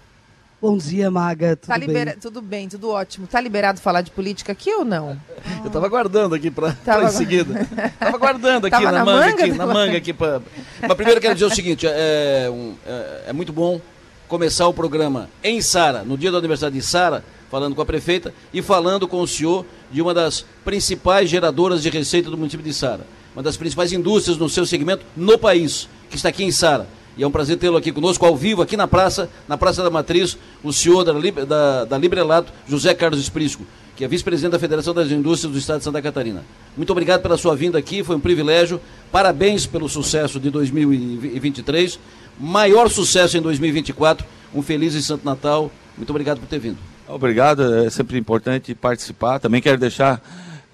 Bom 0.64 0.78
dia, 0.78 1.10
Maga. 1.10 1.56
Tudo, 1.56 1.68
tá 1.68 1.76
libera... 1.76 2.12
bem? 2.12 2.20
tudo 2.20 2.40
bem, 2.40 2.68
tudo 2.70 2.88
ótimo. 2.88 3.26
Tá 3.26 3.38
liberado 3.38 3.78
falar 3.82 4.00
de 4.00 4.10
política 4.10 4.52
aqui 4.52 4.72
ou 4.72 4.82
não? 4.82 5.20
Eu 5.60 5.66
estava 5.66 5.84
aguardando 5.84 6.34
aqui 6.34 6.50
para 6.50 6.72
Tava... 6.72 7.04
em 7.04 7.10
seguida. 7.10 7.68
Estava 7.92 8.16
aguardando 8.16 8.66
aqui 8.66 8.82
na, 8.82 8.92
na, 8.92 9.04
manga, 9.04 9.44
aqui, 9.44 9.52
na 9.52 9.66
manga 9.66 9.98
aqui 9.98 10.14
para. 10.14 10.40
Mas 10.80 10.94
primeiro 10.94 11.18
eu 11.18 11.20
quero 11.20 11.34
dizer 11.34 11.44
o 11.44 11.54
seguinte: 11.54 11.86
é, 11.86 12.48
um, 12.50 12.72
é, 12.86 13.24
é 13.26 13.32
muito 13.34 13.52
bom 13.52 13.78
começar 14.26 14.66
o 14.66 14.72
programa 14.72 15.28
em 15.42 15.60
Sara, 15.60 16.02
no 16.02 16.16
dia 16.16 16.30
do 16.30 16.38
aniversário 16.38 16.74
de 16.74 16.80
Sara, 16.80 17.22
falando 17.50 17.74
com 17.74 17.82
a 17.82 17.86
prefeita 17.86 18.32
e 18.50 18.62
falando 18.62 19.06
com 19.06 19.20
o 19.20 19.28
senhor 19.28 19.66
de 19.92 20.00
uma 20.00 20.14
das 20.14 20.46
principais 20.64 21.28
geradoras 21.28 21.82
de 21.82 21.90
receita 21.90 22.30
do 22.30 22.38
município 22.38 22.64
de 22.64 22.72
Sara, 22.72 23.06
uma 23.36 23.42
das 23.42 23.58
principais 23.58 23.92
indústrias 23.92 24.38
no 24.38 24.48
seu 24.48 24.64
segmento 24.64 25.04
no 25.14 25.36
país, 25.36 25.90
que 26.08 26.16
está 26.16 26.30
aqui 26.30 26.42
em 26.42 26.50
Sara. 26.50 26.88
E 27.16 27.22
é 27.22 27.26
um 27.26 27.30
prazer 27.30 27.56
tê-lo 27.56 27.76
aqui 27.76 27.92
conosco, 27.92 28.24
ao 28.26 28.36
vivo, 28.36 28.60
aqui 28.62 28.76
na 28.76 28.88
praça, 28.88 29.30
na 29.48 29.56
Praça 29.56 29.82
da 29.82 29.90
Matriz, 29.90 30.36
o 30.62 30.72
senhor 30.72 31.04
da, 31.04 31.12
da, 31.44 31.84
da 31.84 31.98
Librelato, 31.98 32.52
José 32.68 32.92
Carlos 32.94 33.20
Esprisco, 33.20 33.64
que 33.96 34.04
é 34.04 34.08
vice-presidente 34.08 34.52
da 34.52 34.58
Federação 34.58 34.92
das 34.92 35.10
Indústrias 35.10 35.52
do 35.52 35.58
Estado 35.58 35.78
de 35.78 35.84
Santa 35.84 36.02
Catarina. 36.02 36.44
Muito 36.76 36.90
obrigado 36.90 37.22
pela 37.22 37.36
sua 37.36 37.54
vinda 37.54 37.78
aqui, 37.78 38.02
foi 38.02 38.16
um 38.16 38.20
privilégio. 38.20 38.80
Parabéns 39.12 39.64
pelo 39.66 39.88
sucesso 39.88 40.40
de 40.40 40.50
2023. 40.50 42.00
Maior 42.38 42.90
sucesso 42.90 43.36
em 43.36 43.40
2024. 43.40 44.26
Um 44.52 44.62
feliz 44.62 44.94
e 44.94 45.02
santo 45.02 45.24
Natal. 45.24 45.70
Muito 45.96 46.10
obrigado 46.10 46.40
por 46.40 46.48
ter 46.48 46.58
vindo. 46.58 46.78
Obrigado, 47.06 47.62
é 47.74 47.90
sempre 47.90 48.18
importante 48.18 48.74
participar. 48.74 49.38
Também 49.38 49.60
quero 49.62 49.78
deixar 49.78 50.20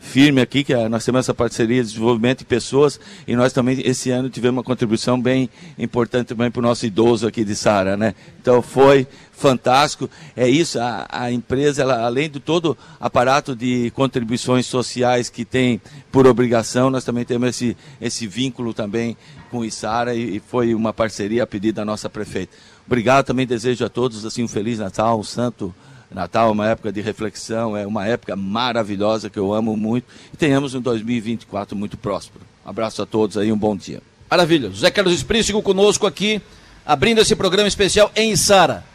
firme 0.00 0.40
aqui, 0.40 0.64
que 0.64 0.74
nós 0.88 1.04
temos 1.04 1.20
essa 1.20 1.34
parceria 1.34 1.82
de 1.82 1.90
desenvolvimento 1.90 2.38
de 2.38 2.46
pessoas 2.46 2.98
e 3.28 3.36
nós 3.36 3.52
também 3.52 3.80
esse 3.84 4.10
ano 4.10 4.30
tivemos 4.30 4.56
uma 4.56 4.64
contribuição 4.64 5.20
bem 5.20 5.48
importante 5.78 6.28
também 6.28 6.50
para 6.50 6.58
o 6.58 6.62
nosso 6.62 6.86
idoso 6.86 7.26
aqui 7.26 7.44
de 7.44 7.54
Sara, 7.54 7.96
né? 7.96 8.14
Então 8.40 8.62
foi 8.62 9.06
fantástico, 9.30 10.08
é 10.36 10.48
isso, 10.48 10.78
a, 10.80 11.06
a 11.08 11.30
empresa, 11.30 11.82
ela, 11.82 12.04
além 12.04 12.28
de 12.28 12.40
todo 12.40 12.76
aparato 12.98 13.54
de 13.54 13.90
contribuições 13.92 14.66
sociais 14.66 15.30
que 15.30 15.44
tem 15.44 15.80
por 16.10 16.26
obrigação, 16.26 16.90
nós 16.90 17.04
também 17.04 17.24
temos 17.24 17.50
esse, 17.50 17.76
esse 18.00 18.26
vínculo 18.26 18.74
também 18.74 19.16
com 19.50 19.58
o 19.58 19.64
Isara 19.64 20.14
e, 20.14 20.36
e 20.36 20.40
foi 20.40 20.74
uma 20.74 20.92
parceria 20.92 21.42
a 21.42 21.46
pedido 21.46 21.76
da 21.76 21.84
nossa 21.84 22.08
prefeita. 22.08 22.52
Obrigado, 22.86 23.26
também 23.26 23.46
desejo 23.46 23.84
a 23.84 23.88
todos 23.88 24.24
assim 24.24 24.42
um 24.42 24.48
Feliz 24.48 24.78
Natal, 24.78 25.18
um 25.18 25.24
Santo 25.24 25.74
Natal 26.10 26.48
é 26.48 26.50
uma 26.50 26.68
época 26.68 26.92
de 26.92 27.00
reflexão, 27.00 27.76
é 27.76 27.86
uma 27.86 28.06
época 28.06 28.34
maravilhosa 28.34 29.30
que 29.30 29.38
eu 29.38 29.52
amo 29.54 29.76
muito 29.76 30.06
e 30.32 30.36
tenhamos 30.36 30.74
um 30.74 30.80
2024 30.80 31.76
muito 31.76 31.96
próspero. 31.96 32.44
Um 32.66 32.70
abraço 32.70 33.00
a 33.00 33.06
todos 33.06 33.36
aí, 33.38 33.52
um 33.52 33.58
bom 33.58 33.76
dia. 33.76 34.02
Maravilha. 34.30 34.70
José 34.70 34.90
Carlos 34.90 35.14
Esprícigo 35.14 35.62
conosco 35.62 36.06
aqui, 36.06 36.40
abrindo 36.84 37.20
esse 37.20 37.36
programa 37.36 37.68
especial 37.68 38.10
em 38.14 38.34
Sara. 38.36 38.90